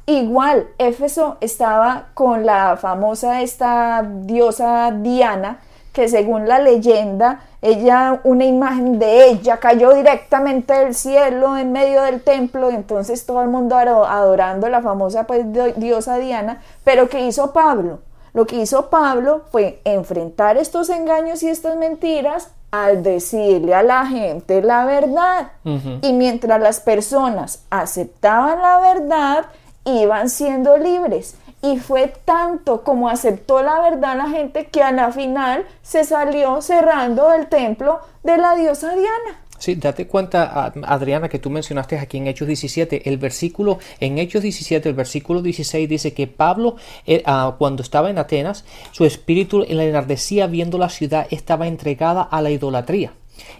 Igual, 0.09 0.69
Éfeso 0.79 1.37
estaba 1.43 2.07
con 2.15 2.47
la 2.47 2.79
famosa 2.79 3.43
esta 3.43 4.03
diosa 4.03 4.91
Diana, 4.91 5.59
que 5.93 6.09
según 6.09 6.49
la 6.49 6.61
leyenda, 6.61 7.41
ella, 7.61 8.19
una 8.25 8.47
imagen 8.47 8.99
de 8.99 9.27
ella 9.27 9.59
cayó 9.59 9.93
directamente 9.93 10.73
del 10.73 10.95
cielo 10.95 11.59
en 11.59 11.73
medio 11.73 12.01
del 12.01 12.23
templo, 12.23 12.71
y 12.71 12.75
entonces 12.75 13.27
todo 13.27 13.43
el 13.43 13.49
mundo 13.49 13.77
adorando 13.77 14.71
la 14.71 14.81
famosa 14.81 15.25
pues, 15.25 15.45
diosa 15.77 16.17
Diana. 16.17 16.63
Pero 16.85 17.11
¿qué 17.11 17.27
hizo 17.27 17.53
Pablo? 17.53 17.99
Lo 18.33 18.47
que 18.47 18.57
hizo 18.57 18.89
Pablo 18.89 19.43
fue 19.53 19.83
enfrentar 19.85 20.57
estos 20.57 20.89
engaños 20.89 21.43
y 21.43 21.51
estas 21.51 21.77
mentiras 21.77 22.51
al 22.71 23.03
decirle 23.03 23.75
a 23.75 23.83
la 23.83 24.07
gente 24.07 24.63
la 24.63 24.87
verdad. 24.87 25.49
Y 26.01 26.15
mientras 26.15 26.59
las 26.63 26.81
personas 26.81 27.65
aceptaban 27.69 28.63
la 28.63 28.79
verdad, 28.79 29.45
iban 29.89 30.29
siendo 30.29 30.77
libres. 30.77 31.37
Y 31.63 31.79
fue 31.79 32.13
tanto 32.25 32.83
como 32.83 33.09
aceptó 33.09 33.63
la 33.63 33.81
verdad 33.81 34.17
la 34.17 34.29
gente 34.29 34.67
que 34.67 34.83
a 34.83 34.93
la 34.93 35.11
final 35.11 35.67
se 35.83 36.05
salió 36.05 36.63
cerrando 36.63 37.33
el 37.33 37.49
templo 37.49 38.01
de 38.23 38.37
la 38.37 38.55
diosa 38.55 38.95
Diana. 38.95 39.43
Sí, 39.59 39.75
date 39.75 40.07
cuenta, 40.07 40.73
Adriana, 40.85 41.29
que 41.29 41.41
tú 41.41 41.51
mencionaste 41.51 41.99
aquí 41.99 42.19
en 42.19 42.29
Hechos 42.29 42.47
17, 42.47 43.09
el 43.09 43.19
versículo, 43.19 43.81
en 43.99 44.19
Hechos 44.19 44.43
17, 44.43 44.89
el 44.89 44.95
versículo 44.95 45.43
16 45.43 45.89
dice 45.89 46.15
que 46.15 46.29
Pablo, 46.29 46.77
eh, 47.07 47.25
ah, 47.27 47.57
cuando 47.59 47.83
estaba 47.83 48.09
en 48.09 48.19
Atenas, 48.19 48.65
su 48.93 49.05
espíritu 49.05 49.61
le 49.69 49.89
enardecía 49.89 50.47
viendo 50.47 50.79
la 50.79 50.89
ciudad, 50.89 51.27
estaba 51.31 51.67
entregada 51.67 52.23
a 52.23 52.41
la 52.41 52.51
idolatría. 52.51 53.13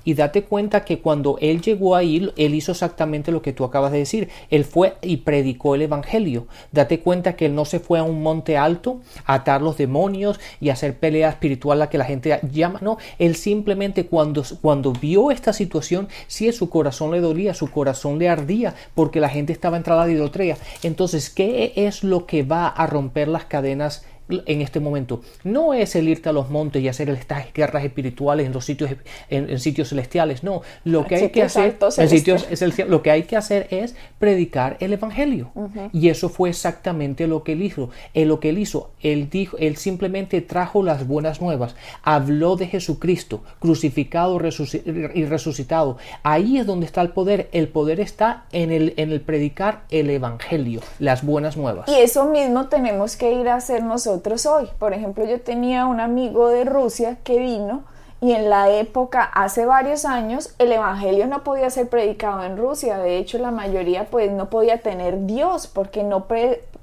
Y 0.05 0.15
date 0.15 0.45
cuenta 0.45 0.85
que 0.85 1.01
cuando 1.01 1.39
él 1.41 1.61
llegó 1.61 1.97
ahí, 1.97 2.31
él 2.37 2.55
hizo 2.55 2.73
exactamente 2.73 3.33
lo 3.33 3.43
que 3.43 3.53
tú 3.53 3.65
acabas 3.65 3.93
de 3.93 3.99
decir. 3.99 4.29
Él 4.51 4.65
fue 4.65 4.97
y 5.03 5.19
predicó 5.19 5.75
el 5.75 5.83
Evangelio. 5.83 6.47
Date 6.73 7.01
cuenta 7.01 7.37
que 7.37 7.47
él 7.47 7.55
no 7.55 7.65
se 7.65 7.81
fue 7.81 7.99
a 7.99 8.03
un 8.03 8.23
monte 8.23 8.57
alto 8.57 9.01
a 9.25 9.35
atar 9.35 9.63
los 9.63 9.77
demonios 9.77 10.41
y 10.61 10.71
hacer 10.71 10.99
pelea 10.99 11.29
espiritual 11.29 11.83
a 11.83 11.91
que 11.91 11.99
la 11.99 12.05
gente 12.05 12.41
llama. 12.51 12.81
No, 12.83 12.99
él 13.19 13.37
simplemente 13.37 14.07
cuando, 14.07 14.43
cuando 14.61 14.93
vio 14.93 15.31
esta 15.31 15.53
situación, 15.53 16.09
sí, 16.27 16.51
su 16.53 16.71
corazón 16.71 17.11
le 17.11 17.21
dolía, 17.21 17.55
su 17.55 17.71
corazón 17.71 18.19
le 18.19 18.29
ardía 18.29 18.75
porque 18.95 19.21
la 19.21 19.29
gente 19.29 19.53
estaba 19.53 19.77
entrada 19.77 20.07
de 20.07 20.13
idolatría. 20.13 20.57
Entonces, 20.83 21.31
¿qué 21.31 21.73
es 21.77 22.05
lo 22.05 22.27
que 22.27 22.43
va 22.43 22.69
a 22.69 22.87
romper 22.87 23.29
las 23.29 23.45
cadenas 23.45 24.05
en 24.29 24.61
este 24.61 24.81
momento. 24.81 25.23
No 25.45 25.75
es 25.75 25.97
el 25.97 26.09
irte 26.09 26.29
a 26.29 26.33
los 26.33 26.51
montes 26.51 26.83
y 26.83 26.89
hacer 26.89 27.09
estas 27.11 27.53
guerras 27.53 27.85
espirituales 27.85 28.47
en 28.47 28.53
los 28.53 28.65
sitios 28.65 28.91
en, 29.31 29.59
sitios 29.59 29.89
celestiales 29.89 30.45
no. 30.45 30.63
Lo 30.85 31.07
que 31.07 31.17
hay 31.17 31.31
que 31.31 31.43
hacer 31.43 31.79
en 31.97 32.09
sitios 32.09 32.47
lo 32.89 33.03
que 33.03 33.11
hay 33.11 33.23
que 33.25 33.37
hacer 33.37 33.67
es 33.71 33.95
predicar 34.19 34.77
el 34.81 34.93
evangelio. 34.93 35.51
Y 35.93 36.09
eso 36.09 36.29
fue 36.29 36.51
exactamente 36.51 37.27
lo 37.27 37.43
que 37.43 37.53
él 37.53 37.63
hizo. 37.63 37.91
Él, 38.15 38.29
lo 38.29 38.41
que 38.41 38.51
él 38.51 38.59
hizo 38.59 38.91
él 39.03 39.31
dijo 39.31 39.57
él 39.59 39.77
simplemente 39.77 40.41
trajo 40.41 40.83
las 40.83 41.07
buenas 41.07 41.41
nuevas. 41.41 41.75
Habló 42.03 42.57
de 42.57 42.67
Jesucristo 42.67 43.43
crucificado 43.59 44.39
y 44.39 45.25
resucitado. 45.25 45.99
Ahí 46.23 46.59
es 46.59 46.67
donde 46.67 46.87
está 46.87 47.01
el 47.01 47.11
poder. 47.11 47.49
El 47.53 47.69
poder 47.69 48.01
está 48.01 48.45
en 48.53 48.71
el 48.73 48.95
en 48.97 49.13
el 49.13 49.21
predicar 49.21 49.85
el 49.91 50.11
evangelio 50.11 50.81
las 50.99 51.25
buenas 51.25 51.57
nuevas. 51.57 51.89
Y 51.89 51.95
eso 51.95 52.27
mismo 52.27 52.69
tenemos 52.69 53.17
que 53.17 53.33
ir 53.33 53.49
a 53.49 53.57
hacer 53.57 53.83
nosotros 53.83 54.18
hoy. 54.47 54.69
Por 54.79 54.93
ejemplo, 54.93 55.25
yo 55.25 55.41
tenía 55.41 55.87
un 55.87 56.01
amigo 56.01 56.49
de 56.49 56.65
Rusia 56.65 57.19
que 57.25 57.39
vino 57.39 57.85
y 58.21 58.33
en 58.33 58.51
la 58.51 58.69
época, 58.71 59.23
hace 59.23 59.65
varios 59.65 60.05
años, 60.05 60.55
el 60.59 60.73
Evangelio 60.73 61.27
no 61.29 61.45
podía 61.45 61.71
ser 61.71 61.89
predicado 61.89 62.43
en 62.43 62.57
Rusia. 62.57 62.99
De 62.99 63.17
hecho, 63.17 63.39
la 63.39 63.53
mayoría 63.53 64.07
pues 64.07 64.33
no 64.33 64.51
podía 64.51 64.81
tener 64.83 65.27
Dios 65.27 65.69
porque 65.69 66.03
no 66.03 66.27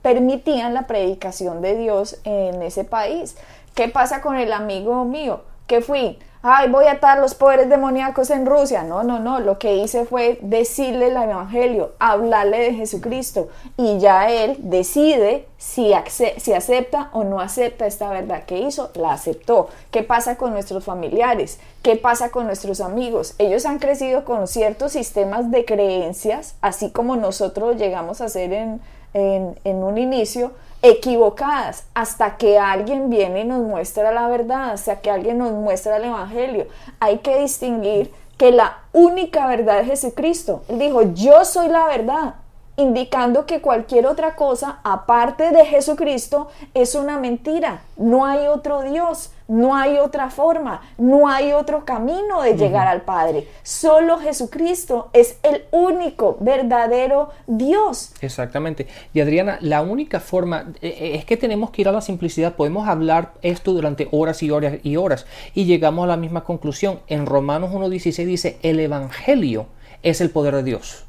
permitían 0.01 0.73
la 0.73 0.87
predicación 0.87 1.61
de 1.61 1.75
Dios 1.75 2.19
en 2.23 2.61
ese 2.61 2.85
país. 2.85 3.35
¿Qué 3.73 3.89
pasa 3.89 4.21
con 4.21 4.37
el 4.37 4.53
amigo 4.53 5.03
mío? 5.03 5.41
Que 5.67 5.81
fui 5.81 6.19
ay, 6.47 6.69
voy 6.69 6.85
a 6.85 6.93
atar 6.93 7.19
los 7.19 7.33
poderes 7.33 7.69
demoníacos 7.69 8.29
en 8.29 8.45
Rusia. 8.45 8.83
No, 8.83 9.03
no, 9.03 9.17
no. 9.17 9.39
Lo 9.39 9.57
que 9.57 9.77
hice 9.77 10.05
fue 10.05 10.37
decirle 10.43 11.07
el 11.07 11.17
Evangelio, 11.17 11.93
hablarle 11.97 12.59
de 12.59 12.73
Jesucristo. 12.75 13.49
Y 13.77 13.97
ya 13.97 14.29
él 14.29 14.55
decide 14.59 15.47
si, 15.57 15.91
si 16.37 16.53
acepta 16.53 17.09
o 17.13 17.23
no 17.23 17.39
acepta 17.39 17.87
esta 17.87 18.11
verdad 18.11 18.43
que 18.43 18.59
hizo. 18.59 18.91
La 18.93 19.13
aceptó. 19.13 19.69
¿Qué 19.89 20.03
pasa 20.03 20.37
con 20.37 20.53
nuestros 20.53 20.83
familiares? 20.83 21.59
¿Qué 21.81 21.95
pasa 21.95 22.29
con 22.29 22.45
nuestros 22.45 22.79
amigos? 22.79 23.33
Ellos 23.39 23.65
han 23.65 23.79
crecido 23.79 24.23
con 24.23 24.47
ciertos 24.47 24.91
sistemas 24.91 25.49
de 25.49 25.65
creencias, 25.65 26.55
así 26.61 26.91
como 26.91 27.15
nosotros 27.15 27.77
llegamos 27.77 28.21
a 28.21 28.29
ser 28.29 28.53
en, 28.53 28.81
en, 29.15 29.59
en 29.63 29.77
un 29.77 29.97
inicio 29.97 30.51
equivocadas 30.89 31.87
hasta 31.93 32.37
que 32.37 32.59
alguien 32.59 33.09
viene 33.09 33.41
y 33.41 33.45
nos 33.45 33.61
muestra 33.61 34.11
la 34.11 34.27
verdad, 34.27 34.71
hasta 34.71 35.01
que 35.01 35.09
alguien 35.09 35.39
nos 35.39 35.51
muestra 35.51 35.97
el 35.97 36.05
Evangelio. 36.05 36.67
Hay 36.99 37.19
que 37.19 37.41
distinguir 37.41 38.13
que 38.37 38.51
la 38.51 38.79
única 38.93 39.47
verdad 39.47 39.79
es 39.79 39.87
Jesucristo. 39.87 40.63
Él 40.67 40.79
dijo, 40.79 41.01
yo 41.13 41.43
soy 41.45 41.69
la 41.69 41.85
verdad 41.85 42.35
indicando 42.77 43.45
que 43.45 43.61
cualquier 43.61 44.05
otra 44.05 44.35
cosa 44.35 44.79
aparte 44.83 45.51
de 45.51 45.65
Jesucristo 45.65 46.49
es 46.73 46.95
una 46.95 47.19
mentira. 47.19 47.81
No 47.97 48.25
hay 48.25 48.47
otro 48.47 48.81
Dios, 48.81 49.31
no 49.47 49.75
hay 49.75 49.97
otra 49.97 50.29
forma, 50.29 50.81
no 50.97 51.29
hay 51.29 51.53
otro 51.53 51.85
camino 51.85 52.41
de 52.41 52.57
llegar 52.57 52.87
al 52.87 53.03
Padre. 53.03 53.47
Solo 53.63 54.17
Jesucristo 54.17 55.09
es 55.13 55.37
el 55.43 55.63
único 55.71 56.37
verdadero 56.39 57.29
Dios. 57.47 58.11
Exactamente. 58.21 58.87
Y 59.13 59.21
Adriana, 59.21 59.57
la 59.61 59.81
única 59.81 60.19
forma 60.19 60.73
eh, 60.81 60.95
eh, 60.99 61.15
es 61.15 61.25
que 61.25 61.37
tenemos 61.37 61.69
que 61.69 61.81
ir 61.81 61.87
a 61.87 61.93
la 61.93 62.01
simplicidad. 62.01 62.55
Podemos 62.55 62.87
hablar 62.87 63.33
esto 63.41 63.71
durante 63.71 64.07
horas 64.11 64.43
y 64.43 64.51
horas 64.51 64.79
y 64.83 64.97
horas 64.97 65.25
y 65.53 65.65
llegamos 65.65 66.03
a 66.05 66.07
la 66.07 66.17
misma 66.17 66.43
conclusión. 66.43 66.99
En 67.07 67.25
Romanos 67.25 67.71
1.16 67.71 68.25
dice, 68.25 68.57
el 68.63 68.79
Evangelio 68.79 69.67
es 70.03 70.21
el 70.21 70.29
poder 70.29 70.55
de 70.55 70.63
Dios. 70.63 71.04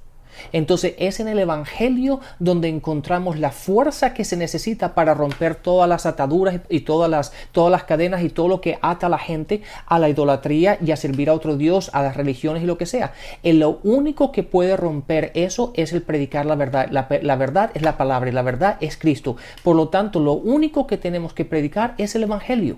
Entonces 0.52 0.94
es 0.98 1.20
en 1.20 1.28
el 1.28 1.38
Evangelio 1.38 2.20
donde 2.38 2.68
encontramos 2.68 3.38
la 3.38 3.50
fuerza 3.50 4.14
que 4.14 4.24
se 4.24 4.36
necesita 4.36 4.94
para 4.94 5.14
romper 5.14 5.54
todas 5.54 5.88
las 5.88 6.06
ataduras 6.06 6.60
y 6.68 6.80
todas 6.80 7.10
las, 7.10 7.32
todas 7.52 7.70
las 7.70 7.84
cadenas 7.84 8.22
y 8.22 8.28
todo 8.28 8.48
lo 8.48 8.60
que 8.60 8.78
ata 8.82 9.06
a 9.06 9.10
la 9.10 9.18
gente 9.18 9.62
a 9.86 9.98
la 9.98 10.08
idolatría 10.08 10.78
y 10.84 10.90
a 10.92 10.96
servir 10.96 11.30
a 11.30 11.34
otro 11.34 11.56
Dios, 11.56 11.90
a 11.92 12.02
las 12.02 12.16
religiones 12.16 12.62
y 12.62 12.66
lo 12.66 12.78
que 12.78 12.86
sea. 12.86 13.12
En 13.42 13.58
lo 13.58 13.80
único 13.82 14.32
que 14.32 14.42
puede 14.42 14.76
romper 14.76 15.32
eso 15.34 15.72
es 15.74 15.92
el 15.92 16.02
predicar 16.02 16.46
la 16.46 16.54
verdad. 16.54 16.88
La, 16.90 17.36
verdad 17.36 17.70
es 17.74 17.82
la 17.82 17.96
palabra 17.96 18.30
y 18.30 18.32
la 18.32 18.42
verdad 18.42 18.76
es 18.80 18.96
Cristo. 18.96 19.36
Por 19.62 19.76
lo 19.76 19.88
tanto, 19.88 20.20
lo 20.20 20.32
único 20.32 20.86
que 20.86 20.96
tenemos 20.96 21.32
que 21.32 21.44
predicar 21.44 21.94
es 21.98 22.14
el 22.14 22.24
Evangelio. 22.24 22.76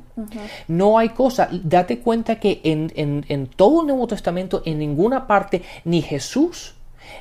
No 0.67 0.99
hay 0.99 1.11
cosa. 1.11 1.49
Date 1.50 2.00
cuenta 2.00 2.37
que 2.41 2.61
en, 2.65 2.93
en 2.97 3.47
todo 3.47 3.83
el 3.83 3.88
Nuevo 3.88 4.07
Testamento, 4.07 4.62
en 4.65 4.79
ninguna 4.79 5.27
parte, 5.27 5.62
ni 5.85 6.03
Jesús, 6.03 6.75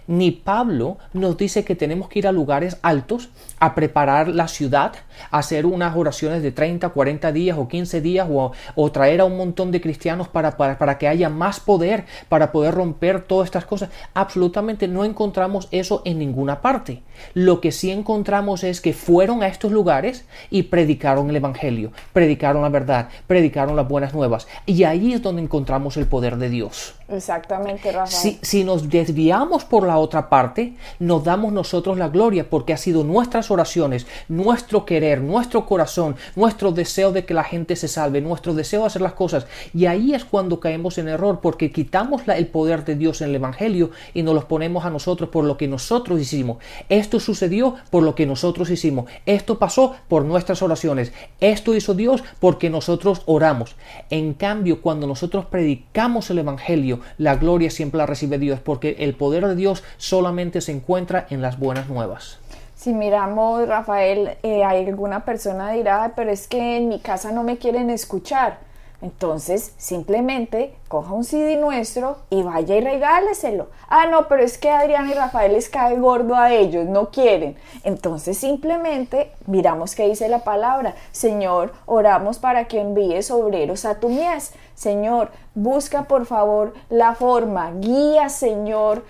ni 0.07 0.31
Pablo 0.31 0.97
nos 1.13 1.37
dice 1.37 1.63
que 1.63 1.75
tenemos 1.75 2.09
que 2.09 2.19
ir 2.19 2.27
a 2.27 2.31
lugares 2.31 2.77
altos 2.81 3.29
a 3.59 3.75
preparar 3.75 4.27
la 4.27 4.47
ciudad, 4.47 4.93
a 5.31 5.39
hacer 5.39 5.65
unas 5.65 5.95
oraciones 5.95 6.43
de 6.43 6.51
30, 6.51 6.89
40 6.89 7.31
días 7.31 7.57
o 7.57 7.67
15 7.67 8.01
días 8.01 8.27
o, 8.29 8.91
traer 8.91 9.21
a 9.21 9.25
un 9.25 9.37
montón 9.37 9.71
de 9.71 9.81
cristianos 9.81 10.27
para, 10.27 10.57
para, 10.57 10.77
para, 10.77 10.97
que 10.97 11.07
haya 11.07 11.29
más 11.29 11.59
poder, 11.59 12.05
para 12.29 12.51
poder 12.51 12.73
romper 12.73 13.21
todas 13.21 13.45
estas 13.45 13.65
cosas. 13.65 13.89
Absolutamente 14.13 14.87
no 14.87 15.05
encontramos 15.05 15.67
eso 15.71 16.01
en 16.05 16.19
ninguna 16.19 16.61
parte. 16.61 17.03
Lo 17.33 17.61
que 17.61 17.71
sí 17.71 17.91
encontramos 17.91 18.63
es 18.63 18.81
que 18.81 18.93
fueron 18.93 19.43
a 19.43 19.47
estos 19.47 19.71
lugares 19.71 20.25
y 20.49 20.63
predicaron 20.63 21.29
el 21.29 21.35
Evangelio, 21.35 21.91
predicaron 22.13 22.61
la 22.61 22.69
verdad, 22.69 23.09
predicaron 23.27 23.75
las 23.75 23.87
buenas 23.87 24.13
nuevas. 24.13 24.47
Y 24.65 24.83
ahí 24.83 25.13
es 25.13 25.21
donde 25.21 25.41
encontramos 25.41 25.97
el 25.97 26.07
poder 26.07 26.37
de 26.37 26.49
Dios. 26.49 26.95
Exactamente, 27.09 27.91
Rafael. 27.91 28.07
Si, 28.09 28.39
si 28.41 28.63
nos 28.63 28.89
desviamos 28.89 29.65
por 29.65 29.76
por 29.77 29.85
la 29.85 29.99
otra 29.99 30.27
parte, 30.27 30.73
nos 30.97 31.23
damos 31.23 31.53
nosotros 31.53 31.99
la 31.99 32.09
gloria 32.09 32.49
porque 32.49 32.73
ha 32.73 32.77
sido 32.77 33.03
nuestras 33.03 33.51
oraciones, 33.51 34.07
nuestro 34.27 34.85
querer, 34.85 35.21
nuestro 35.21 35.67
corazón, 35.67 36.15
nuestro 36.35 36.71
deseo 36.71 37.11
de 37.11 37.25
que 37.25 37.35
la 37.35 37.43
gente 37.43 37.75
se 37.75 37.87
salve, 37.87 38.19
nuestro 38.19 38.55
deseo 38.55 38.81
de 38.81 38.87
hacer 38.87 39.03
las 39.03 39.13
cosas. 39.13 39.45
Y 39.75 39.85
ahí 39.85 40.15
es 40.15 40.25
cuando 40.25 40.59
caemos 40.59 40.97
en 40.97 41.07
error 41.07 41.41
porque 41.43 41.71
quitamos 41.71 42.23
el 42.27 42.47
poder 42.47 42.85
de 42.85 42.95
Dios 42.95 43.21
en 43.21 43.29
el 43.29 43.35
Evangelio 43.35 43.91
y 44.15 44.23
nos 44.23 44.33
los 44.33 44.45
ponemos 44.45 44.83
a 44.83 44.89
nosotros 44.89 45.29
por 45.29 45.45
lo 45.45 45.57
que 45.57 45.67
nosotros 45.67 46.19
hicimos. 46.19 46.57
Esto 46.89 47.19
sucedió 47.19 47.75
por 47.91 48.01
lo 48.01 48.15
que 48.15 48.25
nosotros 48.25 48.71
hicimos. 48.71 49.05
Esto 49.27 49.59
pasó 49.59 49.93
por 50.07 50.25
nuestras 50.25 50.63
oraciones. 50.63 51.13
Esto 51.39 51.75
hizo 51.75 51.93
Dios 51.93 52.23
porque 52.39 52.71
nosotros 52.71 53.21
oramos. 53.27 53.75
En 54.09 54.33
cambio, 54.33 54.81
cuando 54.81 55.05
nosotros 55.05 55.45
predicamos 55.45 56.31
el 56.31 56.39
Evangelio, 56.39 56.99
la 57.19 57.35
gloria 57.35 57.69
siempre 57.69 57.99
la 57.99 58.07
recibe 58.07 58.39
Dios 58.39 58.59
porque 58.59 58.95
el 58.97 59.13
poder 59.13 59.45
de 59.45 59.55
Dios 59.55 59.66
solamente 59.97 60.61
se 60.61 60.71
encuentra 60.71 61.27
en 61.29 61.41
las 61.41 61.59
buenas 61.59 61.89
nuevas. 61.89 62.39
Si 62.75 62.93
miramos, 62.93 63.67
Rafael, 63.67 64.37
eh, 64.43 64.63
hay 64.63 64.85
alguna 64.85 65.25
persona 65.25 65.71
dirá, 65.71 66.13
pero 66.15 66.31
es 66.31 66.47
que 66.47 66.77
en 66.77 66.89
mi 66.89 66.99
casa 66.99 67.31
no 67.31 67.43
me 67.43 67.57
quieren 67.57 67.89
escuchar. 67.89 68.59
Entonces, 68.99 69.73
simplemente 69.77 70.73
coja 70.87 71.13
un 71.13 71.23
CD 71.23 71.57
nuestro 71.57 72.17
y 72.31 72.41
vaya 72.41 72.75
y 72.75 72.81
regáleselo. 72.81 73.67
Ah, 73.89 74.07
no, 74.09 74.27
pero 74.27 74.41
es 74.41 74.57
que 74.57 74.71
Adrián 74.71 75.07
y 75.07 75.13
Rafael 75.13 75.53
les 75.53 75.69
cae 75.69 75.97
gordo 75.97 76.35
a 76.35 76.51
ellos, 76.51 76.85
no 76.87 77.11
quieren. 77.11 77.57
Entonces, 77.83 78.39
simplemente 78.39 79.31
miramos 79.45 79.93
qué 79.93 80.07
dice 80.07 80.29
la 80.29 80.39
palabra. 80.39 80.95
Señor, 81.11 81.73
oramos 81.85 82.39
para 82.39 82.65
que 82.65 82.79
envíes 82.79 83.29
obreros 83.29 83.85
a 83.85 83.99
tu 83.99 84.09
mies. 84.09 84.53
Señor, 84.73 85.29
busca 85.53 86.03
por 86.03 86.25
favor 86.25 86.73
la 86.89 87.13
forma. 87.13 87.73
Guía, 87.75 88.29
Señor, 88.29 89.03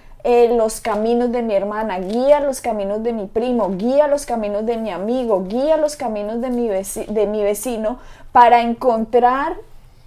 los 0.49 0.81
caminos 0.81 1.31
de 1.31 1.41
mi 1.41 1.55
hermana, 1.55 1.99
guía 1.99 2.41
los 2.41 2.59
caminos 2.59 3.01
de 3.01 3.13
mi 3.13 3.27
primo, 3.27 3.69
guía 3.77 4.07
los 4.07 4.25
caminos 4.25 4.65
de 4.65 4.75
mi 4.77 4.91
amigo, 4.91 5.45
guía 5.47 5.77
los 5.77 5.95
caminos 5.95 6.41
de 6.41 6.49
mi, 6.49 6.67
de 6.67 7.27
mi 7.27 7.43
vecino 7.43 7.99
para 8.33 8.61
encontrar 8.61 9.55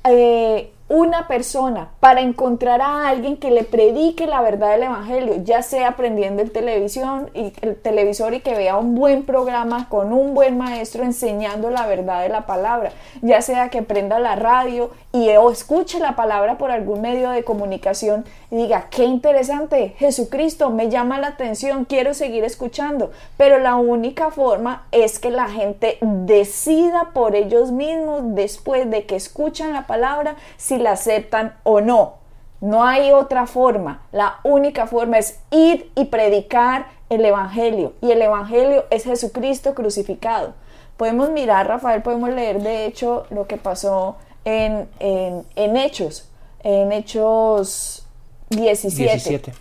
eh, 0.04 0.72
una 0.90 1.28
persona 1.28 1.90
para 2.00 2.20
encontrar 2.20 2.82
a 2.82 3.08
alguien 3.08 3.36
que 3.36 3.52
le 3.52 3.62
predique 3.62 4.26
la 4.26 4.42
verdad 4.42 4.72
del 4.72 4.82
evangelio, 4.82 5.36
ya 5.44 5.62
sea 5.62 5.90
aprendiendo 5.90 6.42
el 6.42 6.50
televisión 6.50 7.30
y 7.32 7.52
el 7.62 7.76
televisor 7.76 8.34
y 8.34 8.40
que 8.40 8.56
vea 8.56 8.76
un 8.76 8.96
buen 8.96 9.22
programa 9.22 9.88
con 9.88 10.12
un 10.12 10.34
buen 10.34 10.58
maestro 10.58 11.04
enseñando 11.04 11.70
la 11.70 11.86
verdad 11.86 12.22
de 12.22 12.28
la 12.28 12.44
palabra, 12.44 12.90
ya 13.22 13.40
sea 13.40 13.68
que 13.70 13.82
prenda 13.82 14.18
la 14.18 14.34
radio 14.34 14.90
y 15.12 15.28
o 15.30 15.50
escuche 15.52 16.00
la 16.00 16.16
palabra 16.16 16.58
por 16.58 16.72
algún 16.72 17.00
medio 17.00 17.30
de 17.30 17.44
comunicación 17.44 18.24
y 18.50 18.56
diga, 18.56 18.88
qué 18.90 19.04
interesante, 19.04 19.94
Jesucristo 19.96 20.70
me 20.70 20.88
llama 20.88 21.20
la 21.20 21.28
atención, 21.28 21.84
quiero 21.84 22.14
seguir 22.14 22.42
escuchando, 22.42 23.12
pero 23.36 23.58
la 23.58 23.76
única 23.76 24.32
forma 24.32 24.86
es 24.90 25.20
que 25.20 25.30
la 25.30 25.48
gente 25.48 25.98
decida 26.00 27.10
por 27.14 27.36
ellos 27.36 27.70
mismos 27.70 28.22
después 28.34 28.90
de 28.90 29.06
que 29.06 29.14
escuchan 29.14 29.72
la 29.72 29.86
palabra 29.86 30.34
si 30.56 30.79
la 30.80 30.92
aceptan 30.92 31.54
o 31.62 31.80
no. 31.80 32.20
No 32.60 32.84
hay 32.84 33.10
otra 33.12 33.46
forma. 33.46 34.02
La 34.12 34.40
única 34.44 34.86
forma 34.86 35.18
es 35.18 35.40
ir 35.50 35.90
y 35.94 36.06
predicar 36.06 36.86
el 37.08 37.24
Evangelio. 37.24 37.94
Y 38.02 38.10
el 38.10 38.20
Evangelio 38.20 38.84
es 38.90 39.04
Jesucristo 39.04 39.74
crucificado. 39.74 40.54
Podemos 40.96 41.30
mirar, 41.30 41.66
Rafael, 41.66 42.02
podemos 42.02 42.28
leer 42.30 42.62
de 42.62 42.84
hecho 42.84 43.26
lo 43.30 43.46
que 43.46 43.56
pasó 43.56 44.16
en, 44.44 44.88
en, 44.98 45.76
Hechos, 45.76 46.28
en 46.62 46.92
Hechos 46.92 48.06
17. 48.50 49.04
17. 49.14 49.52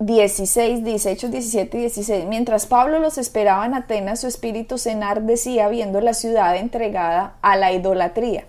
16 0.00 0.84
dice, 0.84 1.12
Hechos 1.12 1.30
17 1.30 1.78
y 1.78 1.80
16, 1.82 2.24
mientras 2.26 2.66
Pablo 2.66 2.98
los 2.98 3.18
esperaba 3.18 3.64
en 3.64 3.74
Atenas, 3.74 4.20
su 4.20 4.26
espíritu 4.26 4.76
se 4.76 4.90
enardecía 4.90 5.68
viendo 5.68 6.00
la 6.00 6.12
ciudad 6.12 6.56
entregada 6.56 7.36
a 7.40 7.56
la 7.56 7.72
idolatría 7.72 8.44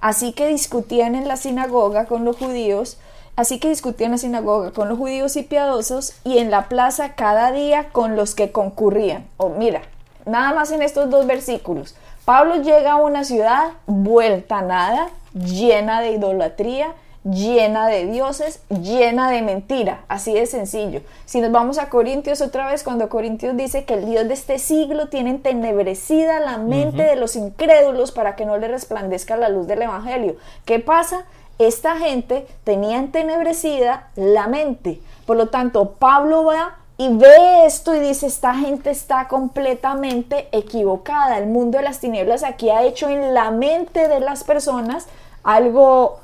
Así 0.00 0.32
que 0.32 0.48
discutían 0.48 1.14
en 1.14 1.28
la 1.28 1.36
sinagoga 1.36 2.06
con 2.06 2.24
los 2.24 2.36
judíos, 2.36 2.98
así 3.36 3.58
que 3.58 3.68
discutían 3.68 4.08
en 4.08 4.12
la 4.12 4.18
sinagoga 4.18 4.70
con 4.72 4.88
los 4.88 4.98
judíos 4.98 5.36
y 5.36 5.42
piadosos 5.42 6.14
y 6.24 6.38
en 6.38 6.50
la 6.50 6.68
plaza 6.68 7.14
cada 7.14 7.52
día 7.52 7.88
con 7.90 8.16
los 8.16 8.34
que 8.34 8.52
concurrían. 8.52 9.26
O 9.36 9.46
oh, 9.46 9.48
mira, 9.50 9.82
nada 10.26 10.54
más 10.54 10.70
en 10.70 10.82
estos 10.82 11.10
dos 11.10 11.26
versículos. 11.26 11.94
Pablo 12.24 12.56
llega 12.56 12.92
a 12.92 12.96
una 12.96 13.24
ciudad 13.24 13.72
vuelta 13.86 14.58
a 14.58 14.62
nada, 14.62 15.08
llena 15.34 16.00
de 16.00 16.12
idolatría, 16.12 16.94
llena 17.24 17.88
de 17.88 18.06
dioses, 18.06 18.60
llena 18.68 19.30
de 19.30 19.42
mentira, 19.42 20.04
así 20.08 20.34
de 20.34 20.46
sencillo. 20.46 21.00
Si 21.24 21.40
nos 21.40 21.50
vamos 21.50 21.78
a 21.78 21.88
Corintios 21.88 22.40
otra 22.42 22.68
vez, 22.68 22.84
cuando 22.84 23.08
Corintios 23.08 23.56
dice 23.56 23.84
que 23.84 23.94
el 23.94 24.06
Dios 24.06 24.28
de 24.28 24.34
este 24.34 24.58
siglo 24.58 25.08
tiene 25.08 25.30
entenebrecida 25.30 26.40
la 26.40 26.58
mente 26.58 27.02
de 27.02 27.16
los 27.16 27.34
incrédulos 27.36 28.12
para 28.12 28.36
que 28.36 28.44
no 28.44 28.58
le 28.58 28.68
resplandezca 28.68 29.36
la 29.36 29.48
luz 29.48 29.66
del 29.66 29.82
Evangelio. 29.82 30.36
¿Qué 30.66 30.80
pasa? 30.80 31.24
Esta 31.58 31.96
gente 31.96 32.46
tenía 32.64 32.98
entenebrecida 32.98 34.08
la 34.16 34.46
mente. 34.48 35.00
Por 35.24 35.36
lo 35.36 35.48
tanto, 35.48 35.92
Pablo 35.92 36.44
va 36.44 36.76
y 36.96 37.16
ve 37.16 37.64
esto 37.64 37.94
y 37.94 38.00
dice, 38.00 38.26
esta 38.26 38.54
gente 38.54 38.90
está 38.90 39.28
completamente 39.28 40.48
equivocada. 40.52 41.38
El 41.38 41.46
mundo 41.46 41.78
de 41.78 41.84
las 41.84 42.00
tinieblas 42.00 42.44
aquí 42.44 42.70
ha 42.70 42.82
hecho 42.82 43.08
en 43.08 43.34
la 43.34 43.50
mente 43.50 44.08
de 44.08 44.20
las 44.20 44.44
personas 44.44 45.06
algo 45.42 46.20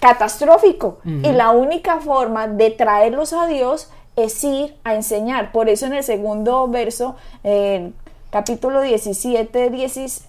catastrófico. 0.00 0.98
Y 1.04 1.32
la 1.32 1.50
única 1.50 2.00
forma 2.00 2.48
de 2.48 2.70
traerlos 2.70 3.32
a 3.32 3.46
Dios 3.46 3.90
es 4.16 4.42
ir 4.44 4.76
a 4.84 4.94
enseñar. 4.94 5.52
Por 5.52 5.68
eso 5.68 5.86
en 5.86 5.94
el 5.94 6.02
segundo 6.02 6.68
verso, 6.68 7.16
capítulo 8.30 8.80
17, 8.80 9.70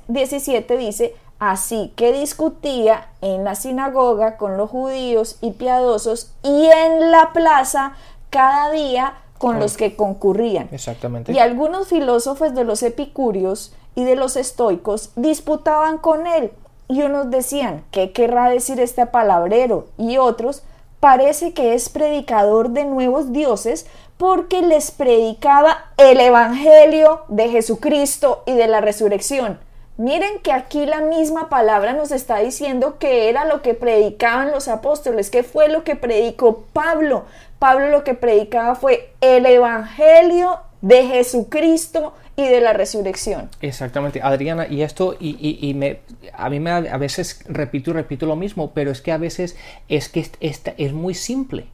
17 0.07 0.77
dice, 0.77 1.15
así 1.39 1.93
que 1.95 2.13
discutía 2.13 3.09
en 3.21 3.43
la 3.43 3.55
sinagoga 3.55 4.37
con 4.37 4.57
los 4.57 4.69
judíos 4.69 5.37
y 5.41 5.51
piadosos 5.51 6.31
y 6.43 6.65
en 6.65 7.11
la 7.11 7.31
plaza 7.33 7.93
cada 8.29 8.71
día 8.71 9.13
con 9.37 9.59
los 9.59 9.77
que 9.77 9.95
concurrían. 9.95 10.67
Exactamente. 10.71 11.31
Y 11.31 11.39
algunos 11.39 11.87
filósofos 11.89 12.55
de 12.55 12.63
los 12.63 12.81
epicúreos 12.81 13.73
y 13.93 14.03
de 14.03 14.15
los 14.15 14.35
estoicos 14.35 15.11
disputaban 15.15 15.97
con 15.99 16.25
él 16.25 16.51
y 16.87 17.01
unos 17.01 17.29
decían, 17.29 17.83
¿qué 17.91 18.11
querrá 18.11 18.49
decir 18.49 18.79
este 18.79 19.05
palabrero? 19.05 19.87
Y 19.97 20.17
otros, 20.17 20.63
parece 20.99 21.53
que 21.53 21.73
es 21.73 21.89
predicador 21.89 22.69
de 22.69 22.85
nuevos 22.85 23.31
dioses 23.31 23.87
porque 24.17 24.61
les 24.61 24.91
predicaba 24.91 25.85
el 25.97 26.19
Evangelio 26.19 27.21
de 27.27 27.49
Jesucristo 27.49 28.43
y 28.45 28.53
de 28.53 28.67
la 28.67 28.81
resurrección. 28.81 29.59
Miren 29.97 30.39
que 30.39 30.51
aquí 30.51 30.85
la 30.85 31.01
misma 31.01 31.49
palabra 31.49 31.93
nos 31.93 32.11
está 32.11 32.37
diciendo 32.37 32.97
que 32.99 33.29
era 33.29 33.45
lo 33.45 33.61
que 33.63 33.73
predicaban 33.73 34.51
los 34.51 34.67
apóstoles, 34.67 35.31
que 35.31 35.43
fue 35.43 35.69
lo 35.69 35.83
que 35.83 35.95
predicó 35.95 36.65
Pablo. 36.71 37.25
Pablo 37.57 37.89
lo 37.89 38.03
que 38.03 38.13
predicaba 38.13 38.75
fue 38.75 39.11
el 39.21 39.45
Evangelio 39.45 40.59
de 40.81 41.07
Jesucristo 41.07 42.13
y 42.37 42.47
de 42.47 42.61
la 42.61 42.71
resurrección. 42.71 43.49
Exactamente, 43.61 44.21
Adriana, 44.21 44.67
y 44.67 44.83
esto, 44.83 45.17
y, 45.19 45.57
y, 45.59 45.73
me, 45.73 45.99
a 46.33 46.49
mí 46.49 46.59
me, 46.59 46.69
a 46.69 46.97
veces 46.97 47.43
repito 47.49 47.89
y 47.89 47.93
repito 47.93 48.27
lo 48.27 48.35
mismo, 48.35 48.71
pero 48.73 48.91
es 48.91 49.01
que 49.01 49.11
a 49.11 49.17
veces 49.17 49.57
es 49.89 50.07
que 50.07 50.25
esta 50.39 50.73
es 50.77 50.93
muy 50.93 51.15
simple. 51.15 51.65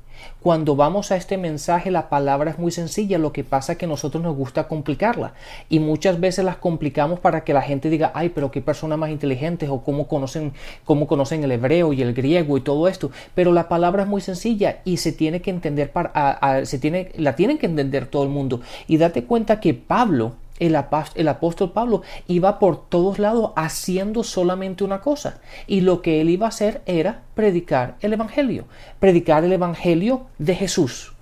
Cuando 0.42 0.78
vamos 0.78 1.12
a 1.12 1.18
este 1.18 1.38
mensaje 1.38 1.92
la 1.92 2.08
palabra 2.08 2.52
es 2.52 2.60
muy 2.60 2.72
sencilla, 2.72 3.18
lo 3.18 3.34
que 3.34 3.44
pasa 3.44 3.74
es 3.74 3.78
que 3.78 3.86
a 3.86 3.90
nosotros 3.90 4.24
nos 4.24 4.36
gusta 4.36 4.70
complicarla 4.70 5.34
y 5.68 5.80
muchas 5.80 6.20
veces 6.20 6.46
las 6.46 6.56
complicamos 6.56 7.20
para 7.20 7.44
que 7.44 7.54
la 7.54 7.62
gente 7.62 7.90
diga, 7.90 8.12
ay, 8.14 8.30
pero 8.30 8.52
qué 8.52 8.62
personas 8.62 8.98
más 8.98 9.10
inteligentes 9.10 9.70
o 9.70 9.84
cómo 9.84 10.08
conocen, 10.08 10.54
cómo 10.86 11.08
conocen 11.08 11.44
el 11.44 11.52
hebreo 11.52 11.92
y 11.92 12.02
el 12.02 12.14
griego 12.14 12.58
y 12.58 12.62
todo 12.62 12.88
esto. 12.88 13.12
Pero 13.36 13.52
la 13.52 13.68
palabra 13.68 14.04
es 14.04 14.10
muy 14.10 14.22
sencilla 14.22 14.80
y 14.86 14.98
se 14.98 15.12
tiene 15.12 15.42
que 15.42 15.50
entender, 15.50 15.92
para, 15.92 16.66
se 16.66 16.80
tiene, 16.80 17.12
la 17.18 17.36
tienen 17.36 17.58
que 17.58 17.66
entender 17.66 18.08
todo 18.08 18.24
el 18.24 18.30
mundo. 18.30 18.62
Y 18.88 18.98
date 18.98 19.26
cuenta 19.26 19.60
que 19.60 19.74
Pablo, 19.74 20.36
el, 20.68 21.28
apóstol 21.28 21.72
Pablo 21.72 22.02
iba 22.28 22.60
por 22.60 22.88
todos 22.88 23.20
lados 23.20 23.52
haciendo 23.56 24.24
solamente 24.24 24.84
una 24.84 25.02
cosa. 25.02 25.40
Y 25.68 25.82
lo 25.82 26.02
que 26.02 26.22
él 26.22 26.30
iba 26.30 26.46
a 26.46 26.50
hacer 26.50 26.82
era 26.86 27.22
predicar 27.36 27.96
el 28.02 28.14
Evangelio. 28.14 28.66
Predicar 29.00 29.44
el 29.44 29.54
Evangelio 29.54 30.28
de 30.38 30.56
Jesús. 30.56 31.14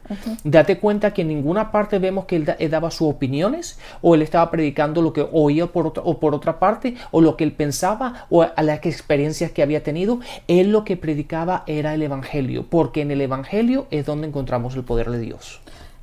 Date 0.44 0.78
cuenta 0.78 1.14
que 1.14 1.22
en 1.22 1.30
ninguna 1.30 1.72
parte 1.72 1.98
vemos 1.98 2.26
que 2.26 2.36
él, 2.36 2.70
daba 2.70 2.92
sus 2.92 3.08
opiniones 3.08 3.80
o 4.02 4.14
él 4.14 4.22
estaba 4.22 4.52
predicando 4.52 5.02
lo 5.02 5.14
que 5.14 5.26
oía 5.32 5.68
por 5.68 5.88
otra, 5.88 6.04
o 6.04 6.20
por 6.20 6.36
otra 6.36 6.60
parte 6.60 6.96
o 7.12 7.22
lo 7.22 7.38
que 7.38 7.46
él 7.46 7.54
pensaba 7.54 8.26
o 8.30 8.42
a 8.42 8.64
las 8.64 8.86
experiencias 8.86 9.52
que 9.52 9.64
había 9.64 9.84
tenido. 9.84 10.20
Él 10.48 10.72
lo 10.72 10.84
que 10.84 10.98
predicaba 10.98 11.64
era 11.66 11.94
el 11.94 12.02
Evangelio, 12.02 12.66
porque 12.70 13.02
en 13.02 13.12
el 13.12 13.22
Evangelio 13.22 13.88
es 13.90 14.06
donde 14.06 14.28
encontramos 14.28 14.76
el 14.76 14.84
poder 14.84 15.12
de 15.12 15.20
Dios. 15.20 15.62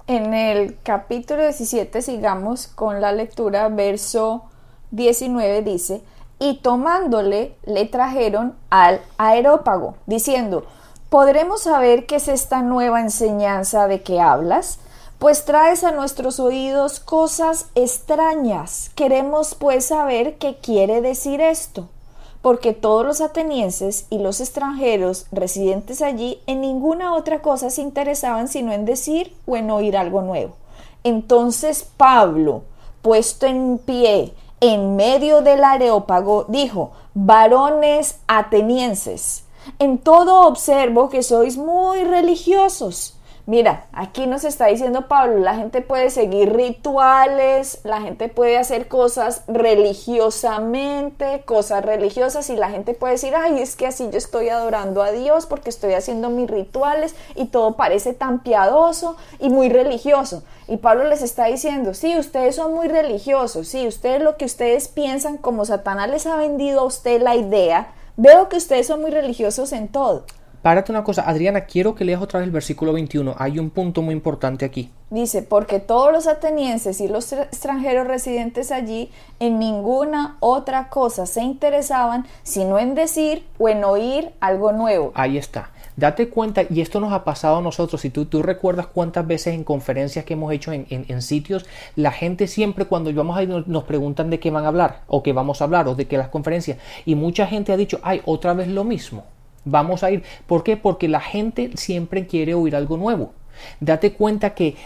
En 0.08 0.32
el 0.32 0.78
capítulo 0.82 1.42
17 1.42 2.00
sigamos 2.00 2.66
con 2.66 3.02
la 3.02 3.12
lectura, 3.12 3.68
verso 3.68 4.44
19 4.90 5.60
dice, 5.60 6.00
y 6.38 6.60
tomándole 6.60 7.54
le 7.66 7.84
trajeron 7.84 8.56
al 8.70 9.02
aerópago, 9.18 9.96
diciendo, 10.06 10.64
¿podremos 11.10 11.64
saber 11.64 12.06
qué 12.06 12.16
es 12.16 12.28
esta 12.28 12.62
nueva 12.62 13.02
enseñanza 13.02 13.86
de 13.86 14.02
que 14.02 14.18
hablas? 14.18 14.78
Pues 15.18 15.44
traes 15.44 15.84
a 15.84 15.92
nuestros 15.92 16.40
oídos 16.40 17.00
cosas 17.00 17.66
extrañas. 17.74 18.90
Queremos 18.94 19.54
pues 19.56 19.88
saber 19.88 20.38
qué 20.38 20.56
quiere 20.56 21.02
decir 21.02 21.42
esto 21.42 21.90
porque 22.42 22.72
todos 22.72 23.04
los 23.04 23.20
atenienses 23.20 24.06
y 24.10 24.18
los 24.18 24.40
extranjeros 24.40 25.26
residentes 25.32 26.02
allí 26.02 26.40
en 26.46 26.60
ninguna 26.60 27.14
otra 27.14 27.42
cosa 27.42 27.70
se 27.70 27.82
interesaban 27.82 28.48
sino 28.48 28.72
en 28.72 28.84
decir 28.84 29.34
o 29.46 29.56
en 29.56 29.70
oír 29.70 29.96
algo 29.96 30.22
nuevo. 30.22 30.54
Entonces 31.04 31.86
Pablo, 31.96 32.62
puesto 33.02 33.46
en 33.46 33.78
pie 33.78 34.34
en 34.60 34.96
medio 34.96 35.40
del 35.42 35.62
areópago, 35.62 36.44
dijo, 36.48 36.92
varones 37.14 38.18
atenienses, 38.26 39.44
en 39.78 39.98
todo 39.98 40.46
observo 40.46 41.08
que 41.08 41.22
sois 41.22 41.56
muy 41.56 42.02
religiosos 42.04 43.17
Mira, 43.48 43.86
aquí 43.94 44.26
nos 44.26 44.44
está 44.44 44.66
diciendo 44.66 45.08
Pablo, 45.08 45.38
la 45.38 45.56
gente 45.56 45.80
puede 45.80 46.10
seguir 46.10 46.54
rituales, 46.54 47.80
la 47.82 48.02
gente 48.02 48.28
puede 48.28 48.58
hacer 48.58 48.88
cosas 48.88 49.42
religiosamente, 49.48 51.40
cosas 51.46 51.82
religiosas 51.82 52.50
y 52.50 52.56
la 52.56 52.68
gente 52.68 52.92
puede 52.92 53.14
decir, 53.14 53.34
ay, 53.34 53.62
es 53.62 53.74
que 53.74 53.86
así 53.86 54.06
yo 54.12 54.18
estoy 54.18 54.50
adorando 54.50 55.02
a 55.02 55.12
Dios 55.12 55.46
porque 55.46 55.70
estoy 55.70 55.94
haciendo 55.94 56.28
mis 56.28 56.50
rituales 56.50 57.14
y 57.36 57.46
todo 57.46 57.74
parece 57.76 58.12
tan 58.12 58.40
piadoso 58.40 59.16
y 59.38 59.48
muy 59.48 59.70
religioso. 59.70 60.42
Y 60.66 60.76
Pablo 60.76 61.04
les 61.04 61.22
está 61.22 61.46
diciendo, 61.46 61.94
sí, 61.94 62.18
ustedes 62.18 62.54
son 62.54 62.74
muy 62.74 62.88
religiosos, 62.88 63.66
sí, 63.66 63.88
ustedes 63.88 64.20
lo 64.20 64.36
que 64.36 64.44
ustedes 64.44 64.88
piensan 64.88 65.38
como 65.38 65.64
Satanás 65.64 66.10
les 66.10 66.26
ha 66.26 66.36
vendido 66.36 66.80
a 66.80 66.84
usted 66.84 67.22
la 67.22 67.34
idea, 67.34 67.94
veo 68.18 68.50
que 68.50 68.58
ustedes 68.58 68.86
son 68.86 69.00
muy 69.00 69.10
religiosos 69.10 69.72
en 69.72 69.88
todo. 69.88 70.26
Párate 70.62 70.90
una 70.90 71.04
cosa, 71.04 71.22
Adriana, 71.22 71.62
quiero 71.66 71.94
que 71.94 72.04
leas 72.04 72.20
otra 72.20 72.40
vez 72.40 72.46
el 72.46 72.52
versículo 72.52 72.92
21. 72.92 73.36
Hay 73.38 73.60
un 73.60 73.70
punto 73.70 74.02
muy 74.02 74.12
importante 74.12 74.64
aquí. 74.64 74.90
Dice, 75.10 75.42
porque 75.42 75.78
todos 75.78 76.12
los 76.12 76.26
atenienses 76.26 77.00
y 77.00 77.06
los 77.06 77.32
extranjeros 77.32 78.08
residentes 78.08 78.72
allí 78.72 79.10
en 79.38 79.58
ninguna 79.58 80.36
otra 80.40 80.88
cosa 80.88 81.26
se 81.26 81.42
interesaban 81.42 82.26
sino 82.42 82.78
en 82.78 82.94
decir 82.94 83.46
o 83.58 83.68
en 83.68 83.84
oír 83.84 84.32
algo 84.40 84.72
nuevo. 84.72 85.12
Ahí 85.14 85.38
está. 85.38 85.70
Date 85.96 86.28
cuenta, 86.28 86.62
y 86.68 86.80
esto 86.80 87.00
nos 87.00 87.12
ha 87.12 87.24
pasado 87.24 87.56
a 87.56 87.60
nosotros, 87.60 88.00
si 88.00 88.10
tú, 88.10 88.26
tú 88.26 88.42
recuerdas 88.42 88.86
cuántas 88.86 89.26
veces 89.26 89.54
en 89.54 89.64
conferencias 89.64 90.24
que 90.24 90.34
hemos 90.34 90.52
hecho 90.52 90.72
en, 90.72 90.86
en, 90.88 91.22
sitios, 91.22 91.66
la 91.96 92.12
gente 92.12 92.46
siempre 92.46 92.84
cuando 92.84 93.12
vamos 93.12 93.36
a 93.36 93.42
ir 93.42 93.48
nos, 93.48 93.66
nos, 93.66 93.82
preguntan 93.82 94.30
de 94.30 94.38
qué 94.38 94.52
van 94.52 94.64
a 94.64 94.68
hablar, 94.68 95.00
o 95.08 95.24
qué 95.24 95.32
vamos 95.32 95.60
a 95.60 95.64
hablar, 95.64 95.88
o 95.88 95.96
de 95.96 96.06
qué 96.06 96.16
las 96.16 96.28
conferencias, 96.28 96.78
y 97.04 97.16
mucha 97.16 97.48
gente 97.48 97.72
ha 97.72 97.76
dicho, 97.76 97.98
ay, 98.04 98.22
otra 98.26 98.54
vez 98.54 98.68
lo 98.68 98.84
mismo. 98.84 99.24
Vamos 99.70 100.02
a 100.02 100.10
ir. 100.10 100.22
¿Por 100.46 100.62
qué? 100.64 100.76
Porque 100.76 101.08
la 101.08 101.20
gente 101.20 101.70
siempre 101.74 102.26
quiere 102.26 102.54
oír 102.54 102.74
algo 102.74 102.96
nuevo. 102.96 103.32
Date 103.80 104.12
cuenta 104.12 104.54
que 104.54 104.76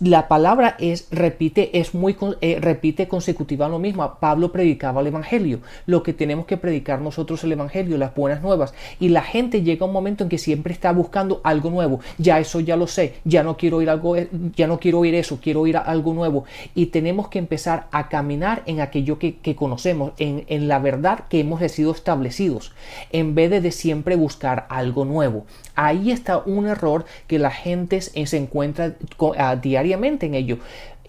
la 0.00 0.28
palabra 0.28 0.76
es 0.78 1.08
repite, 1.10 1.78
es 1.78 1.94
muy 1.94 2.16
eh, 2.40 2.58
repite 2.60 3.08
consecutiva 3.08 3.68
lo 3.68 3.78
mismo. 3.78 4.16
Pablo 4.20 4.52
predicaba 4.52 5.00
el 5.00 5.08
evangelio. 5.08 5.60
Lo 5.86 6.02
que 6.02 6.12
tenemos 6.12 6.46
que 6.46 6.56
predicar 6.56 7.00
nosotros 7.00 7.42
el 7.44 7.52
evangelio, 7.52 7.98
las 7.98 8.14
buenas 8.14 8.42
nuevas. 8.42 8.74
Y 9.00 9.08
la 9.08 9.22
gente 9.22 9.62
llega 9.62 9.84
a 9.84 9.88
un 9.88 9.92
momento 9.92 10.24
en 10.24 10.30
que 10.30 10.38
siempre 10.38 10.72
está 10.72 10.92
buscando 10.92 11.40
algo 11.44 11.70
nuevo. 11.70 12.00
Ya 12.18 12.38
eso 12.38 12.60
ya 12.60 12.76
lo 12.76 12.86
sé, 12.86 13.14
ya 13.24 13.42
no 13.42 13.56
quiero 13.56 13.78
oír 13.78 13.90
algo, 13.90 14.16
eh, 14.16 14.28
ya 14.54 14.66
no 14.66 14.78
quiero 14.78 15.00
oír 15.00 15.14
eso, 15.14 15.38
quiero 15.42 15.62
oír 15.62 15.76
algo 15.76 16.14
nuevo. 16.14 16.44
Y 16.74 16.86
tenemos 16.86 17.28
que 17.28 17.38
empezar 17.38 17.88
a 17.90 18.08
caminar 18.08 18.62
en 18.66 18.80
aquello 18.80 19.18
que, 19.18 19.36
conocemos, 19.56 20.12
en, 20.18 20.68
la 20.68 20.78
verdad 20.78 21.24
que 21.28 21.40
hemos 21.40 21.60
sido 21.70 21.92
establecidos, 21.92 22.72
en 23.12 23.34
vez 23.34 23.50
de, 23.50 23.60
de 23.60 23.72
siempre 23.72 24.16
buscar 24.16 24.66
algo 24.68 25.04
nuevo. 25.04 25.46
Ahí 25.74 26.10
está 26.10 26.38
un 26.38 26.66
error 26.66 27.04
que 27.26 27.38
la 27.38 27.50
gente 27.50 27.96
se 28.24 28.38
encuentra 28.38 28.94
ah, 29.36 29.56
diariamente 29.56 30.26
en 30.26 30.34
ello. 30.34 30.58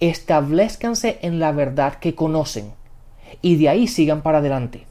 Establezcanse 0.00 1.18
en 1.22 1.40
la 1.40 1.52
verdad 1.52 1.94
que 1.94 2.14
conocen 2.14 2.72
y 3.40 3.56
de 3.56 3.68
ahí 3.68 3.86
sigan 3.86 4.22
para 4.22 4.38
adelante. 4.38 4.84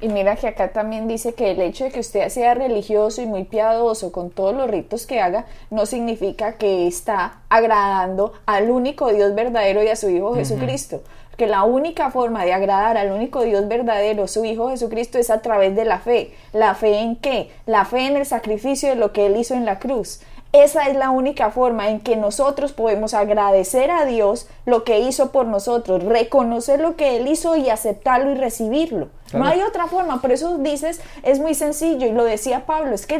Y 0.00 0.08
mira 0.08 0.36
que 0.36 0.48
acá 0.48 0.72
también 0.72 1.06
dice 1.06 1.34
que 1.34 1.52
el 1.52 1.60
hecho 1.60 1.84
de 1.84 1.90
que 1.90 2.00
usted 2.00 2.28
sea 2.28 2.54
religioso 2.54 3.22
y 3.22 3.26
muy 3.26 3.44
piadoso 3.44 4.10
con 4.10 4.30
todos 4.30 4.54
los 4.54 4.68
ritos 4.68 5.06
que 5.06 5.20
haga, 5.20 5.46
no 5.70 5.86
significa 5.86 6.54
que 6.54 6.88
está 6.88 7.40
agradando 7.48 8.32
al 8.46 8.70
único 8.70 9.12
Dios 9.12 9.34
verdadero 9.34 9.82
y 9.82 9.88
a 9.88 9.96
su 9.96 10.10
Hijo 10.10 10.34
Jesucristo 10.34 11.02
que 11.36 11.46
la 11.46 11.64
única 11.64 12.10
forma 12.10 12.44
de 12.44 12.52
agradar 12.52 12.96
al 12.96 13.10
único 13.10 13.42
Dios 13.42 13.66
verdadero, 13.66 14.28
su 14.28 14.44
Hijo 14.44 14.68
Jesucristo, 14.68 15.18
es 15.18 15.30
a 15.30 15.40
través 15.40 15.74
de 15.74 15.84
la 15.84 15.98
fe. 15.98 16.32
¿La 16.52 16.74
fe 16.74 16.98
en 16.98 17.16
qué? 17.16 17.50
La 17.66 17.84
fe 17.84 18.06
en 18.06 18.16
el 18.16 18.26
sacrificio 18.26 18.90
de 18.90 18.96
lo 18.96 19.12
que 19.12 19.26
Él 19.26 19.36
hizo 19.36 19.54
en 19.54 19.64
la 19.64 19.78
cruz. 19.78 20.20
Esa 20.52 20.86
es 20.88 20.96
la 20.96 21.08
única 21.08 21.50
forma 21.50 21.88
en 21.88 22.00
que 22.00 22.14
nosotros 22.14 22.72
podemos 22.72 23.14
agradecer 23.14 23.90
a 23.90 24.04
Dios 24.04 24.48
lo 24.66 24.84
que 24.84 25.00
hizo 25.00 25.32
por 25.32 25.46
nosotros, 25.46 26.04
reconocer 26.04 26.78
lo 26.78 26.94
que 26.94 27.16
Él 27.16 27.26
hizo 27.26 27.56
y 27.56 27.70
aceptarlo 27.70 28.32
y 28.32 28.34
recibirlo. 28.34 29.08
No 29.32 29.46
hay 29.46 29.62
otra 29.62 29.86
forma, 29.86 30.20
por 30.20 30.30
eso 30.30 30.58
dices, 30.58 31.00
es 31.22 31.40
muy 31.40 31.54
sencillo, 31.54 32.06
y 32.06 32.12
lo 32.12 32.24
decía 32.24 32.66
Pablo, 32.66 32.94
es 32.94 33.06
que 33.06 33.18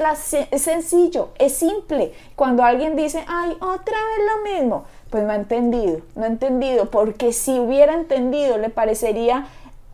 es 0.51 0.63
sencillo, 0.63 1.31
es 1.39 1.55
simple. 1.55 2.13
Cuando 2.37 2.65
alguien 2.65 2.97
dice, 2.97 3.25
ay, 3.27 3.57
otra 3.61 3.97
vez 3.97 4.27
lo 4.27 4.53
mismo, 4.53 4.85
pues 5.09 5.25
no 5.25 5.33
ha 5.33 5.37
entendido, 5.37 6.01
no 6.15 6.25
ha 6.25 6.27
entendido, 6.27 6.91
porque 6.91 7.33
si 7.33 7.59
hubiera 7.59 7.95
entendido 7.95 8.59
le 8.59 8.69
parecería, 8.69 9.47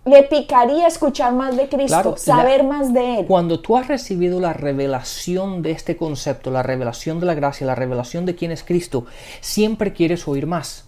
le 0.08 0.22
picaría 0.24 0.86
escuchar 0.86 1.32
más 1.32 1.56
de 1.56 1.68
Cristo, 1.68 2.16
saber 2.16 2.64
más 2.64 2.92
de 2.92 3.20
Él. 3.20 3.26
Cuando 3.26 3.60
tú 3.60 3.76
has 3.76 3.88
recibido 3.88 4.40
la 4.40 4.52
revelación 4.52 5.62
de 5.62 5.72
este 5.72 5.96
concepto, 5.96 6.50
la 6.50 6.62
revelación 6.62 7.20
de 7.20 7.26
la 7.26 7.34
gracia, 7.34 7.66
la 7.66 7.74
revelación 7.74 8.26
de 8.26 8.34
quién 8.34 8.50
es 8.50 8.62
Cristo, 8.62 9.06
siempre 9.40 9.92
quieres 9.92 10.26
oír 10.26 10.46
más. 10.46 10.84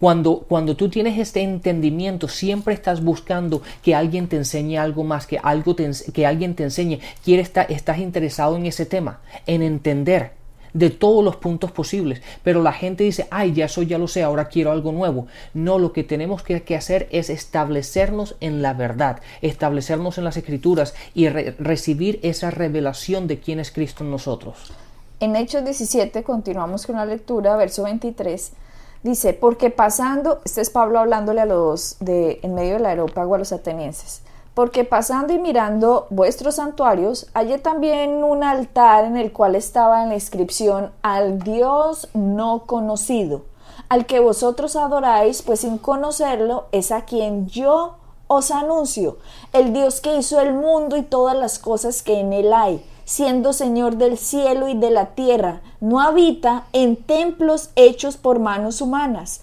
Cuando, 0.00 0.40
cuando, 0.48 0.76
tú 0.76 0.88
tienes 0.88 1.18
este 1.18 1.40
entendimiento, 1.40 2.28
siempre 2.28 2.74
estás 2.74 3.02
buscando 3.02 3.62
que 3.82 3.94
alguien 3.94 4.28
te 4.28 4.36
enseñe 4.36 4.76
algo 4.76 5.04
más, 5.04 5.26
que, 5.26 5.38
algo 5.42 5.76
que 5.76 6.26
alguien 6.26 6.54
te 6.54 6.64
enseñe. 6.64 6.98
Quieres 7.24 7.46
estar, 7.46 7.70
estás 7.70 7.98
interesado 7.98 8.56
en 8.56 8.66
ese 8.66 8.86
tema, 8.86 9.20
en 9.46 9.62
entender 9.62 10.32
de 10.74 10.90
todos 10.90 11.24
los 11.24 11.36
puntos 11.36 11.72
posibles. 11.72 12.20
Pero 12.42 12.62
la 12.62 12.72
gente 12.72 13.04
dice, 13.04 13.26
ay, 13.30 13.54
ya 13.54 13.64
eso 13.64 13.82
ya 13.82 13.96
lo 13.96 14.08
sé, 14.08 14.22
ahora 14.22 14.48
quiero 14.48 14.72
algo 14.72 14.92
nuevo. 14.92 15.26
No, 15.54 15.78
lo 15.78 15.92
que 15.92 16.04
tenemos 16.04 16.42
que, 16.42 16.74
hacer 16.74 17.08
es 17.12 17.30
establecernos 17.30 18.34
en 18.40 18.60
la 18.60 18.74
verdad, 18.74 19.20
establecernos 19.40 20.18
en 20.18 20.24
las 20.24 20.36
escrituras 20.36 20.94
y 21.14 21.28
recibir 21.28 22.18
esa 22.22 22.50
revelación 22.50 23.28
de 23.28 23.38
quién 23.38 23.60
es 23.60 23.70
Cristo 23.70 24.02
en 24.04 24.10
nosotros. 24.10 24.72
En 25.20 25.36
Hechos 25.36 25.64
17 25.64 26.24
continuamos 26.24 26.86
con 26.86 26.96
la 26.96 27.06
lectura, 27.06 27.56
verso 27.56 27.84
23. 27.84 28.52
Dice, 29.04 29.34
porque 29.34 29.70
pasando, 29.70 30.40
este 30.44 30.62
es 30.62 30.70
Pablo 30.70 30.98
hablándole 30.98 31.42
a 31.42 31.46
los 31.46 31.96
de 32.00 32.40
en 32.42 32.54
medio 32.54 32.74
del 32.74 32.86
aerópago 32.86 33.36
a 33.36 33.38
los 33.38 33.52
atenienses 33.52 34.22
porque 34.54 34.84
pasando 34.84 35.32
y 35.32 35.38
mirando 35.38 36.06
vuestros 36.10 36.56
santuarios, 36.56 37.26
hallé 37.34 37.58
también 37.58 38.22
un 38.22 38.44
altar 38.44 39.04
en 39.04 39.16
el 39.16 39.32
cual 39.32 39.56
estaba 39.56 40.02
en 40.02 40.10
la 40.10 40.14
inscripción 40.14 40.92
al 41.02 41.40
Dios 41.40 42.08
no 42.14 42.64
conocido, 42.66 43.42
al 43.88 44.06
que 44.06 44.20
vosotros 44.20 44.76
adoráis, 44.76 45.42
pues 45.42 45.60
sin 45.60 45.78
conocerlo 45.78 46.66
es 46.70 46.92
a 46.92 47.04
quien 47.04 47.48
yo 47.48 47.96
os 48.28 48.50
anuncio, 48.50 49.18
el 49.52 49.72
Dios 49.72 50.00
que 50.00 50.16
hizo 50.16 50.40
el 50.40 50.54
mundo 50.54 50.96
y 50.96 51.02
todas 51.02 51.36
las 51.36 51.58
cosas 51.58 52.02
que 52.02 52.20
en 52.20 52.32
él 52.32 52.52
hay, 52.52 52.84
siendo 53.04 53.52
Señor 53.52 53.96
del 53.96 54.16
cielo 54.16 54.68
y 54.68 54.74
de 54.74 54.90
la 54.90 55.14
tierra, 55.14 55.60
no 55.80 56.00
habita 56.00 56.64
en 56.72 56.96
templos 56.96 57.70
hechos 57.76 58.16
por 58.16 58.38
manos 58.38 58.80
humanas, 58.80 59.42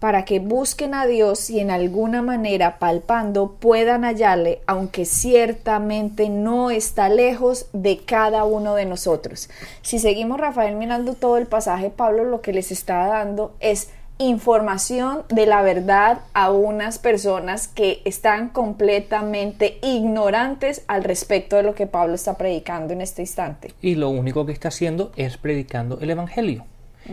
para 0.00 0.24
que 0.24 0.38
busquen 0.38 0.94
a 0.94 1.06
Dios 1.06 1.50
y 1.50 1.60
en 1.60 1.70
alguna 1.70 2.22
manera 2.22 2.78
palpando 2.78 3.56
puedan 3.58 4.04
hallarle, 4.04 4.60
aunque 4.66 5.04
ciertamente 5.04 6.28
no 6.28 6.70
está 6.70 7.08
lejos 7.08 7.66
de 7.72 7.98
cada 7.98 8.44
uno 8.44 8.74
de 8.74 8.84
nosotros. 8.84 9.50
Si 9.82 9.98
seguimos 9.98 10.40
Rafael 10.40 10.76
mirando 10.76 11.14
todo 11.14 11.36
el 11.36 11.46
pasaje, 11.46 11.90
Pablo 11.90 12.24
lo 12.24 12.40
que 12.40 12.52
les 12.52 12.70
está 12.70 13.06
dando 13.06 13.54
es 13.60 13.90
información 14.18 15.22
de 15.28 15.46
la 15.46 15.62
verdad 15.62 16.20
a 16.34 16.50
unas 16.50 16.98
personas 16.98 17.68
que 17.68 18.02
están 18.04 18.48
completamente 18.48 19.78
ignorantes 19.82 20.82
al 20.88 21.04
respecto 21.04 21.56
de 21.56 21.62
lo 21.62 21.74
que 21.74 21.86
Pablo 21.86 22.14
está 22.14 22.36
predicando 22.36 22.92
en 22.92 23.00
este 23.00 23.22
instante. 23.22 23.72
Y 23.80 23.94
lo 23.94 24.10
único 24.10 24.44
que 24.44 24.52
está 24.52 24.68
haciendo 24.68 25.12
es 25.16 25.36
predicando 25.36 25.98
el 26.00 26.10
Evangelio. 26.10 26.64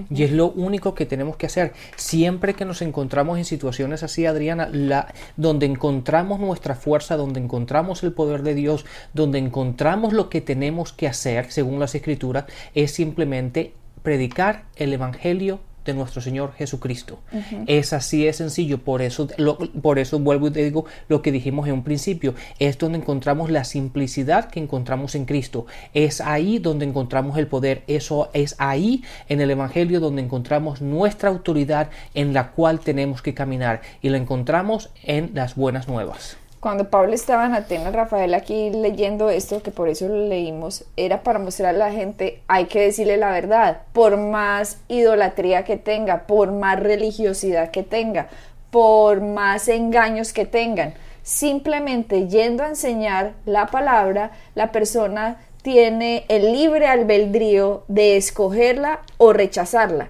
Y 0.09 0.23
es 0.23 0.31
lo 0.31 0.51
único 0.51 0.95
que 0.95 1.05
tenemos 1.05 1.37
que 1.37 1.45
hacer. 1.45 1.73
Siempre 1.95 2.53
que 2.53 2.65
nos 2.65 2.81
encontramos 2.81 3.37
en 3.37 3.45
situaciones 3.45 4.03
así, 4.03 4.25
Adriana, 4.25 4.69
la, 4.71 5.13
donde 5.37 5.65
encontramos 5.65 6.39
nuestra 6.39 6.75
fuerza, 6.75 7.17
donde 7.17 7.39
encontramos 7.39 8.03
el 8.03 8.13
poder 8.13 8.43
de 8.43 8.55
Dios, 8.55 8.85
donde 9.13 9.39
encontramos 9.39 10.13
lo 10.13 10.29
que 10.29 10.41
tenemos 10.41 10.93
que 10.93 11.07
hacer, 11.07 11.51
según 11.51 11.79
las 11.79 11.95
escrituras, 11.95 12.45
es 12.73 12.91
simplemente 12.91 13.73
predicar 14.03 14.65
el 14.75 14.93
Evangelio 14.93 15.59
de 15.85 15.93
nuestro 15.93 16.21
Señor 16.21 16.53
Jesucristo. 16.53 17.19
Es 17.67 17.93
así 17.93 18.27
es 18.27 18.37
sencillo, 18.37 18.79
por 18.79 19.01
eso, 19.01 19.27
por 19.81 19.99
eso 19.99 20.19
vuelvo 20.19 20.47
y 20.47 20.51
te 20.51 20.63
digo 20.63 20.85
lo 21.07 21.21
que 21.21 21.31
dijimos 21.31 21.67
en 21.67 21.73
un 21.73 21.83
principio, 21.83 22.33
es 22.59 22.77
donde 22.77 22.97
encontramos 22.97 23.51
la 23.51 23.63
simplicidad 23.63 24.49
que 24.49 24.59
encontramos 24.59 25.15
en 25.15 25.25
Cristo, 25.25 25.65
es 25.93 26.21
ahí 26.21 26.59
donde 26.59 26.85
encontramos 26.85 27.37
el 27.37 27.47
poder, 27.47 27.83
eso 27.87 28.29
es 28.33 28.55
ahí 28.57 29.03
en 29.29 29.41
el 29.41 29.51
Evangelio 29.51 29.99
donde 29.99 30.21
encontramos 30.21 30.81
nuestra 30.81 31.29
autoridad 31.29 31.89
en 32.13 32.33
la 32.33 32.51
cual 32.51 32.79
tenemos 32.79 33.21
que 33.21 33.33
caminar 33.33 33.81
y 34.01 34.09
la 34.09 34.17
encontramos 34.17 34.89
en 35.03 35.31
las 35.33 35.55
buenas 35.55 35.87
nuevas 35.87 36.37
cuando 36.65 36.89
Pablo 36.89 37.13
estaba 37.13 37.45
en 37.45 37.53
Atenas, 37.53 37.93
Rafael 37.93 38.33
aquí 38.33 38.71
leyendo 38.71 39.29
esto, 39.29 39.61
que 39.61 39.69
por 39.69 39.87
eso 39.87 40.07
lo 40.07 40.15
leímos, 40.15 40.83
era 40.97 41.21
para 41.21 41.37
mostrar 41.37 41.75
a 41.75 41.77
la 41.77 41.91
gente, 41.91 42.41
hay 42.47 42.65
que 42.65 42.81
decirle 42.81 43.17
la 43.17 43.29
verdad, 43.29 43.83
por 43.93 44.17
más 44.17 44.79
idolatría 44.87 45.63
que 45.63 45.77
tenga, 45.77 46.25
por 46.25 46.51
más 46.51 46.79
religiosidad 46.79 47.69
que 47.69 47.83
tenga, 47.83 48.29
por 48.71 49.21
más 49.21 49.67
engaños 49.67 50.33
que 50.33 50.47
tengan. 50.47 50.95
Simplemente 51.21 52.27
yendo 52.27 52.63
a 52.63 52.69
enseñar 52.69 53.33
la 53.45 53.67
palabra, 53.67 54.31
la 54.55 54.71
persona 54.71 55.37
tiene 55.61 56.25
el 56.29 56.51
libre 56.51 56.87
albedrío 56.87 57.83
de 57.89 58.17
escogerla 58.17 59.01
o 59.19 59.33
rechazarla. 59.33 60.09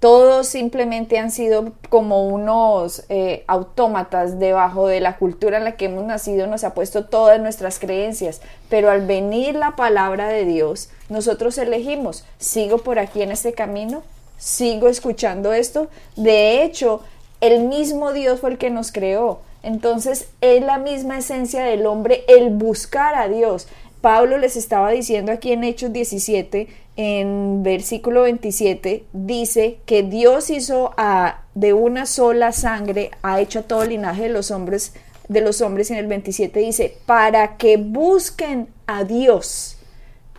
Todos 0.00 0.46
simplemente 0.46 1.18
han 1.18 1.32
sido 1.32 1.72
como 1.88 2.28
unos 2.28 3.04
eh, 3.08 3.42
autómatas 3.48 4.38
debajo 4.38 4.86
de 4.86 5.00
la 5.00 5.16
cultura 5.16 5.58
en 5.58 5.64
la 5.64 5.76
que 5.76 5.86
hemos 5.86 6.04
nacido, 6.04 6.46
nos 6.46 6.62
ha 6.62 6.72
puesto 6.72 7.06
todas 7.06 7.40
nuestras 7.40 7.80
creencias, 7.80 8.40
pero 8.68 8.90
al 8.90 9.06
venir 9.06 9.56
la 9.56 9.74
palabra 9.74 10.28
de 10.28 10.44
Dios, 10.44 10.90
nosotros 11.08 11.58
elegimos, 11.58 12.24
sigo 12.38 12.78
por 12.78 13.00
aquí 13.00 13.22
en 13.22 13.32
este 13.32 13.54
camino, 13.54 14.04
sigo 14.36 14.88
escuchando 14.88 15.52
esto, 15.52 15.88
de 16.14 16.62
hecho, 16.62 17.02
el 17.40 17.64
mismo 17.64 18.12
Dios 18.12 18.38
fue 18.38 18.50
el 18.50 18.58
que 18.58 18.70
nos 18.70 18.92
creó, 18.92 19.40
entonces 19.64 20.28
es 20.40 20.62
la 20.62 20.78
misma 20.78 21.18
esencia 21.18 21.64
del 21.64 21.86
hombre 21.86 22.24
el 22.28 22.50
buscar 22.50 23.16
a 23.16 23.26
Dios. 23.26 23.66
Pablo 24.00 24.38
les 24.38 24.54
estaba 24.54 24.90
diciendo 24.90 25.32
aquí 25.32 25.50
en 25.50 25.64
Hechos 25.64 25.92
17 25.92 26.68
en 26.98 27.62
versículo 27.62 28.22
27 28.22 29.04
dice 29.12 29.78
que 29.86 30.02
Dios 30.02 30.50
hizo 30.50 30.94
a, 30.96 31.42
de 31.54 31.72
una 31.72 32.06
sola 32.06 32.50
sangre, 32.50 33.12
ha 33.22 33.40
hecho 33.40 33.60
a 33.60 33.62
todo 33.62 33.84
el 33.84 33.90
linaje 33.90 34.24
de 34.24 34.30
los 34.30 34.50
hombres, 34.50 34.94
de 35.28 35.40
los 35.40 35.60
hombres 35.60 35.92
en 35.92 35.98
el 35.98 36.08
27 36.08 36.58
dice, 36.58 36.98
para 37.06 37.56
que 37.56 37.76
busquen 37.76 38.66
a 38.88 39.04
Dios. 39.04 39.78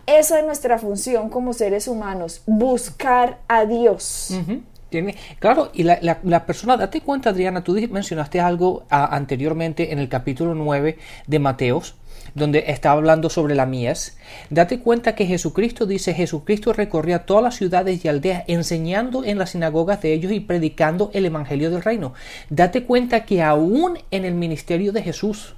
Esa 0.04 0.40
es 0.40 0.44
nuestra 0.44 0.78
función 0.78 1.30
como 1.30 1.54
seres 1.54 1.88
humanos, 1.88 2.42
buscar 2.44 3.38
a 3.48 3.64
Dios. 3.64 4.38
Tiene, 4.90 5.16
claro, 5.38 5.70
y 5.72 5.84
la, 5.84 6.18
la, 6.22 6.44
persona, 6.44 6.76
date 6.76 7.00
cuenta, 7.00 7.30
Adriana, 7.30 7.64
tú 7.64 7.72
mencionaste 7.90 8.38
algo 8.38 8.84
anteriormente 8.90 9.92
en 9.92 9.98
el 9.98 10.10
capítulo 10.10 10.54
9 10.54 10.98
de 11.26 11.38
Mateos, 11.38 11.94
donde 12.34 12.64
está 12.68 12.92
hablando 12.92 13.30
sobre 13.30 13.54
la 13.54 13.66
mies, 13.66 14.16
date 14.50 14.80
cuenta 14.80 15.14
que 15.14 15.26
Jesucristo 15.26 15.86
dice, 15.86 16.14
Jesucristo 16.14 16.72
recorría 16.72 17.26
todas 17.26 17.42
las 17.42 17.56
ciudades 17.56 18.04
y 18.04 18.08
aldeas 18.08 18.44
enseñando 18.46 19.24
en 19.24 19.38
las 19.38 19.50
sinagogas 19.50 20.02
de 20.02 20.12
ellos 20.12 20.32
y 20.32 20.40
predicando 20.40 21.10
el 21.14 21.26
Evangelio 21.26 21.70
del 21.70 21.82
Reino. 21.82 22.14
Date 22.48 22.84
cuenta 22.84 23.24
que 23.24 23.42
aún 23.42 23.98
en 24.10 24.24
el 24.24 24.34
ministerio 24.34 24.92
de 24.92 25.02
Jesús, 25.02 25.54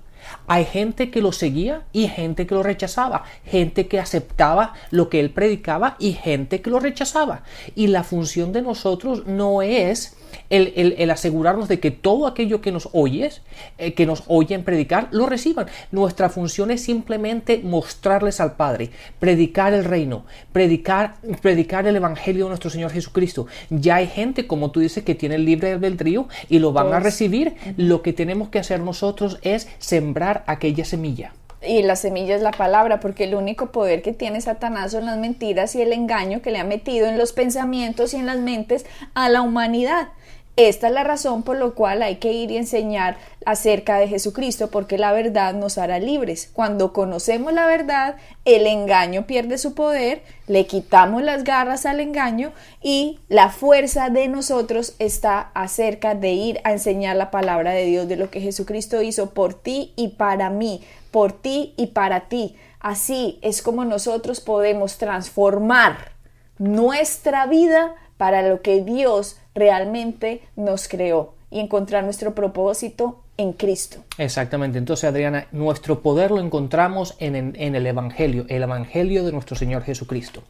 hay 0.46 0.64
gente 0.64 1.10
que 1.10 1.20
lo 1.20 1.32
seguía 1.32 1.82
y 1.92 2.08
gente 2.08 2.46
que 2.46 2.54
lo 2.54 2.62
rechazaba, 2.62 3.24
gente 3.44 3.86
que 3.86 3.98
aceptaba 3.98 4.74
lo 4.90 5.08
que 5.08 5.20
él 5.20 5.30
predicaba 5.30 5.96
y 5.98 6.12
gente 6.12 6.60
que 6.62 6.70
lo 6.70 6.80
rechazaba. 6.80 7.42
Y 7.74 7.88
la 7.88 8.04
función 8.04 8.52
de 8.52 8.62
nosotros 8.62 9.26
no 9.26 9.62
es 9.62 10.16
el, 10.50 11.10
asegurarnos 11.10 11.68
de 11.68 11.80
que 11.80 11.90
todo 11.90 12.26
aquello 12.26 12.60
que 12.60 12.72
nos 12.72 12.88
oyes, 12.92 13.42
eh, 13.78 13.94
que 13.94 14.06
nos 14.06 14.24
oyen 14.26 14.64
predicar, 14.64 15.08
lo 15.10 15.26
reciban. 15.26 15.66
Nuestra 15.90 16.28
función 16.28 16.70
es 16.70 16.82
simplemente 16.82 17.60
mostrarles 17.62 18.40
al 18.40 18.56
Padre, 18.56 18.90
predicar 19.18 19.74
el 19.74 19.84
reino, 19.84 20.24
predicar, 20.52 21.16
predicar 21.40 21.86
el 21.86 21.96
Evangelio 21.96 22.44
de 22.44 22.50
nuestro 22.50 22.70
Señor 22.70 22.90
Jesucristo. 22.90 23.46
Ya 23.70 23.96
hay 23.96 24.06
gente, 24.06 24.46
como 24.46 24.70
tú 24.70 24.80
dices, 24.80 25.04
que 25.04 25.14
tiene 25.14 25.36
el 25.36 25.44
libre 25.44 25.72
albedrío 25.72 26.28
y 26.48 26.58
lo 26.58 26.72
van 26.72 26.92
a 26.92 27.00
recibir. 27.00 27.54
Lo 27.76 28.02
que 28.02 28.12
tenemos 28.12 28.48
que 28.48 28.58
hacer 28.58 28.80
nosotros 28.80 29.38
es 29.42 29.68
sembrar 29.78 30.44
aquella 30.46 30.84
semilla. 30.84 31.32
Y 31.64 31.82
la 31.82 31.94
semilla 31.94 32.34
es 32.34 32.42
la 32.42 32.50
palabra, 32.50 32.98
porque 32.98 33.24
el 33.24 33.36
único 33.36 33.70
poder 33.70 34.02
que 34.02 34.12
tiene 34.12 34.40
Satanás 34.40 34.92
son 34.92 35.06
las 35.06 35.16
mentiras 35.16 35.76
y 35.76 35.82
el 35.82 35.92
engaño 35.92 36.42
que 36.42 36.50
le 36.50 36.58
ha 36.58 36.64
metido 36.64 37.06
en 37.06 37.18
los 37.18 37.32
pensamientos 37.32 38.14
y 38.14 38.16
en 38.16 38.26
las 38.26 38.38
mentes 38.38 38.84
a 39.14 39.28
la 39.28 39.42
humanidad. 39.42 40.08
Esta 40.56 40.88
es 40.88 40.92
la 40.92 41.02
razón 41.02 41.44
por 41.44 41.56
la 41.56 41.70
cual 41.70 42.02
hay 42.02 42.16
que 42.16 42.32
ir 42.32 42.50
y 42.50 42.58
enseñar 42.58 43.16
acerca 43.46 43.96
de 43.96 44.06
Jesucristo, 44.06 44.70
porque 44.70 44.98
la 44.98 45.12
verdad 45.12 45.54
nos 45.54 45.78
hará 45.78 45.98
libres. 45.98 46.50
Cuando 46.52 46.92
conocemos 46.92 47.54
la 47.54 47.64
verdad, 47.64 48.16
el 48.44 48.66
engaño 48.66 49.26
pierde 49.26 49.56
su 49.56 49.74
poder, 49.74 50.22
le 50.46 50.66
quitamos 50.66 51.22
las 51.22 51.44
garras 51.44 51.86
al 51.86 52.00
engaño 52.00 52.52
y 52.82 53.18
la 53.28 53.48
fuerza 53.48 54.10
de 54.10 54.28
nosotros 54.28 54.94
está 54.98 55.50
acerca 55.54 56.14
de 56.14 56.32
ir 56.32 56.60
a 56.64 56.72
enseñar 56.72 57.16
la 57.16 57.30
palabra 57.30 57.70
de 57.70 57.86
Dios, 57.86 58.06
de 58.06 58.16
lo 58.16 58.30
que 58.30 58.42
Jesucristo 58.42 59.00
hizo 59.00 59.30
por 59.30 59.54
ti 59.54 59.94
y 59.96 60.08
para 60.08 60.50
mí, 60.50 60.82
por 61.10 61.32
ti 61.32 61.72
y 61.78 61.88
para 61.88 62.28
ti. 62.28 62.56
Así 62.78 63.38
es 63.40 63.62
como 63.62 63.86
nosotros 63.86 64.40
podemos 64.40 64.98
transformar 64.98 66.12
nuestra 66.58 67.46
vida 67.46 67.94
para 68.18 68.42
lo 68.42 68.60
que 68.60 68.82
Dios 68.82 69.38
realmente 69.54 70.42
nos 70.56 70.88
creó 70.88 71.34
y 71.50 71.60
encontrar 71.60 72.04
nuestro 72.04 72.34
propósito 72.34 73.22
en 73.36 73.52
Cristo. 73.52 74.04
Exactamente. 74.18 74.78
Entonces, 74.78 75.04
Adriana, 75.04 75.46
nuestro 75.52 76.00
poder 76.00 76.30
lo 76.30 76.40
encontramos 76.40 77.14
en, 77.18 77.54
el 77.56 77.86
Evangelio, 77.86 78.46
el 78.48 78.62
Evangelio 78.62 79.24
de 79.24 79.32
nuestro 79.32 79.56
Señor 79.56 79.82
Jesucristo. 79.82 80.42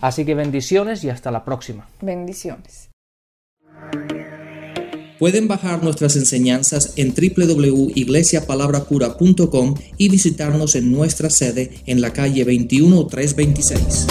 Así 0.00 0.24
que 0.24 0.34
bendiciones 0.34 1.04
y 1.04 1.10
hasta 1.10 1.30
la 1.30 1.44
próxima. 1.44 1.88
Bendiciones. 2.00 2.88
Pueden 5.18 5.48
bajar 5.48 5.82
nuestras 5.82 6.16
enseñanzas 6.16 6.94
en 6.96 7.14
www.iglesiapalabracura.com 7.14 9.74
y 9.96 10.08
visitarnos 10.08 10.74
en 10.74 10.90
nuestra 10.92 11.30
sede 11.30 11.70
en 11.86 12.00
la 12.00 12.12
calle 12.12 12.44
21326. 12.44 14.06